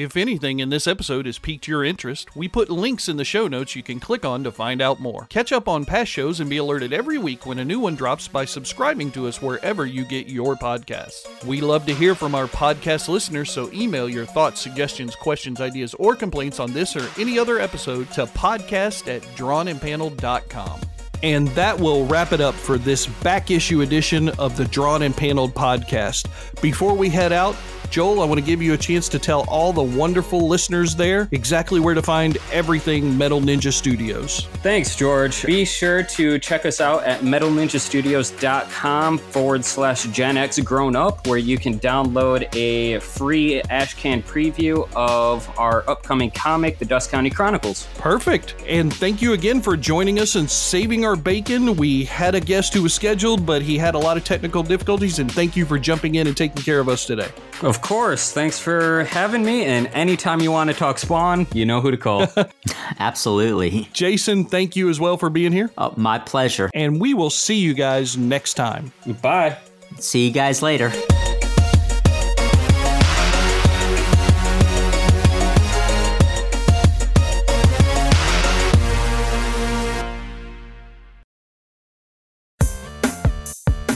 If 0.00 0.16
anything 0.16 0.60
in 0.60 0.70
this 0.70 0.86
episode 0.86 1.26
has 1.26 1.38
piqued 1.38 1.68
your 1.68 1.84
interest, 1.84 2.34
we 2.34 2.48
put 2.48 2.70
links 2.70 3.06
in 3.06 3.18
the 3.18 3.24
show 3.24 3.48
notes 3.48 3.76
you 3.76 3.82
can 3.82 4.00
click 4.00 4.24
on 4.24 4.42
to 4.44 4.50
find 4.50 4.80
out 4.80 4.98
more. 4.98 5.26
Catch 5.28 5.52
up 5.52 5.68
on 5.68 5.84
past 5.84 6.10
shows 6.10 6.40
and 6.40 6.48
be 6.48 6.56
alerted 6.56 6.94
every 6.94 7.18
week 7.18 7.44
when 7.44 7.58
a 7.58 7.64
new 7.66 7.78
one 7.78 7.96
drops 7.96 8.26
by 8.26 8.46
subscribing 8.46 9.12
to 9.12 9.28
us 9.28 9.42
wherever 9.42 9.84
you 9.84 10.06
get 10.06 10.26
your 10.26 10.56
podcasts. 10.56 11.44
We 11.44 11.60
love 11.60 11.84
to 11.84 11.94
hear 11.94 12.14
from 12.14 12.34
our 12.34 12.46
podcast 12.46 13.10
listeners, 13.10 13.50
so 13.50 13.70
email 13.74 14.08
your 14.08 14.24
thoughts, 14.24 14.62
suggestions, 14.62 15.14
questions, 15.14 15.60
ideas, 15.60 15.92
or 15.92 16.16
complaints 16.16 16.60
on 16.60 16.72
this 16.72 16.96
or 16.96 17.06
any 17.20 17.38
other 17.38 17.58
episode 17.58 18.10
to 18.12 18.24
podcast 18.24 19.06
at 19.06 19.20
drawnandpaneled.com. 19.36 20.80
And 21.22 21.48
that 21.48 21.78
will 21.78 22.06
wrap 22.06 22.32
it 22.32 22.40
up 22.40 22.54
for 22.54 22.78
this 22.78 23.06
back 23.06 23.50
issue 23.50 23.82
edition 23.82 24.30
of 24.38 24.56
the 24.56 24.64
Drawn 24.64 25.02
and 25.02 25.14
Paneled 25.14 25.52
podcast. 25.52 26.26
Before 26.62 26.94
we 26.94 27.10
head 27.10 27.34
out, 27.34 27.54
Joel, 27.90 28.22
I 28.22 28.24
want 28.24 28.38
to 28.38 28.46
give 28.46 28.62
you 28.62 28.74
a 28.74 28.76
chance 28.76 29.08
to 29.08 29.18
tell 29.18 29.40
all 29.48 29.72
the 29.72 29.82
wonderful 29.82 30.46
listeners 30.46 30.94
there 30.94 31.28
exactly 31.32 31.80
where 31.80 31.94
to 31.94 32.02
find 32.02 32.38
everything 32.52 33.18
Metal 33.18 33.40
Ninja 33.40 33.72
Studios. 33.72 34.46
Thanks, 34.62 34.94
George. 34.94 35.44
Be 35.44 35.64
sure 35.64 36.04
to 36.04 36.38
check 36.38 36.64
us 36.66 36.80
out 36.80 37.02
at 37.02 37.22
metalninjastudios.com 37.22 39.18
forward 39.18 39.64
slash 39.64 40.04
Gen 40.04 40.36
X 40.36 40.60
Grown 40.60 40.94
Up, 40.94 41.26
where 41.26 41.38
you 41.38 41.58
can 41.58 41.80
download 41.80 42.54
a 42.54 43.00
free 43.00 43.60
Ashcan 43.62 44.22
preview 44.22 44.88
of 44.94 45.50
our 45.58 45.82
upcoming 45.90 46.30
comic, 46.30 46.78
The 46.78 46.84
Dusk 46.84 47.10
County 47.10 47.30
Chronicles. 47.30 47.88
Perfect. 47.94 48.54
And 48.68 48.94
thank 48.94 49.20
you 49.20 49.32
again 49.32 49.60
for 49.60 49.76
joining 49.76 50.20
us 50.20 50.36
and 50.36 50.48
saving 50.48 51.04
our 51.04 51.16
bacon. 51.16 51.74
We 51.74 52.04
had 52.04 52.36
a 52.36 52.40
guest 52.40 52.72
who 52.72 52.84
was 52.84 52.94
scheduled, 52.94 53.44
but 53.44 53.62
he 53.62 53.78
had 53.78 53.96
a 53.96 53.98
lot 53.98 54.16
of 54.16 54.22
technical 54.22 54.62
difficulties, 54.62 55.18
and 55.18 55.30
thank 55.32 55.56
you 55.56 55.66
for 55.66 55.76
jumping 55.76 56.14
in 56.14 56.28
and 56.28 56.36
taking 56.36 56.62
care 56.62 56.78
of 56.78 56.88
us 56.88 57.04
today. 57.04 57.30
Of 57.80 57.88
course. 57.88 58.30
Thanks 58.30 58.58
for 58.58 59.04
having 59.04 59.42
me. 59.42 59.64
And 59.64 59.86
anytime 59.88 60.40
you 60.40 60.52
want 60.52 60.68
to 60.68 60.76
talk 60.76 60.98
Spawn, 60.98 61.46
you 61.54 61.64
know 61.64 61.80
who 61.80 61.90
to 61.90 61.96
call. 61.96 62.26
Absolutely. 62.98 63.88
Jason, 63.94 64.44
thank 64.44 64.76
you 64.76 64.90
as 64.90 65.00
well 65.00 65.16
for 65.16 65.30
being 65.30 65.50
here. 65.50 65.70
Oh, 65.78 65.94
my 65.96 66.18
pleasure. 66.18 66.70
And 66.74 67.00
we 67.00 67.14
will 67.14 67.30
see 67.30 67.56
you 67.56 67.72
guys 67.72 68.18
next 68.18 68.54
time. 68.54 68.92
Bye. 69.22 69.56
See 69.98 70.26
you 70.26 70.30
guys 70.30 70.60
later. 70.60 70.92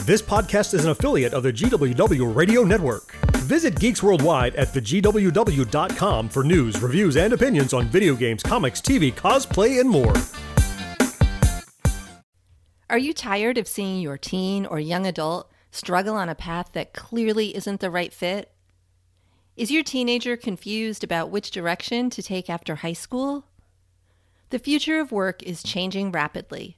This 0.05 0.21
podcast 0.23 0.73
is 0.73 0.85
an 0.85 0.91
affiliate 0.91 1.33
of 1.33 1.43
the 1.43 1.53
GWW 1.53 2.35
Radio 2.35 2.63
Network. 2.63 3.15
Visit 3.45 3.79
Geeks 3.79 4.01
Worldwide 4.01 4.55
at 4.55 4.69
thegww.com 4.69 6.29
for 6.29 6.43
news, 6.43 6.81
reviews, 6.81 7.15
and 7.15 7.31
opinions 7.31 7.73
on 7.73 7.85
video 7.85 8.15
games, 8.15 8.41
comics, 8.41 8.81
TV, 8.81 9.13
cosplay, 9.13 9.79
and 9.79 9.87
more. 9.87 10.13
Are 12.89 12.97
you 12.97 13.13
tired 13.13 13.59
of 13.59 13.67
seeing 13.67 14.01
your 14.01 14.17
teen 14.17 14.65
or 14.65 14.79
young 14.79 15.05
adult 15.05 15.51
struggle 15.69 16.15
on 16.15 16.27
a 16.27 16.35
path 16.35 16.71
that 16.73 16.93
clearly 16.93 17.55
isn't 17.55 17.81
the 17.81 17.91
right 17.91 18.11
fit? 18.11 18.51
Is 19.55 19.69
your 19.69 19.83
teenager 19.83 20.35
confused 20.35 21.03
about 21.03 21.29
which 21.29 21.51
direction 21.51 22.09
to 22.09 22.23
take 22.23 22.49
after 22.49 22.75
high 22.75 22.93
school? 22.93 23.45
The 24.49 24.59
future 24.59 24.99
of 24.99 25.11
work 25.11 25.43
is 25.43 25.61
changing 25.61 26.11
rapidly, 26.11 26.77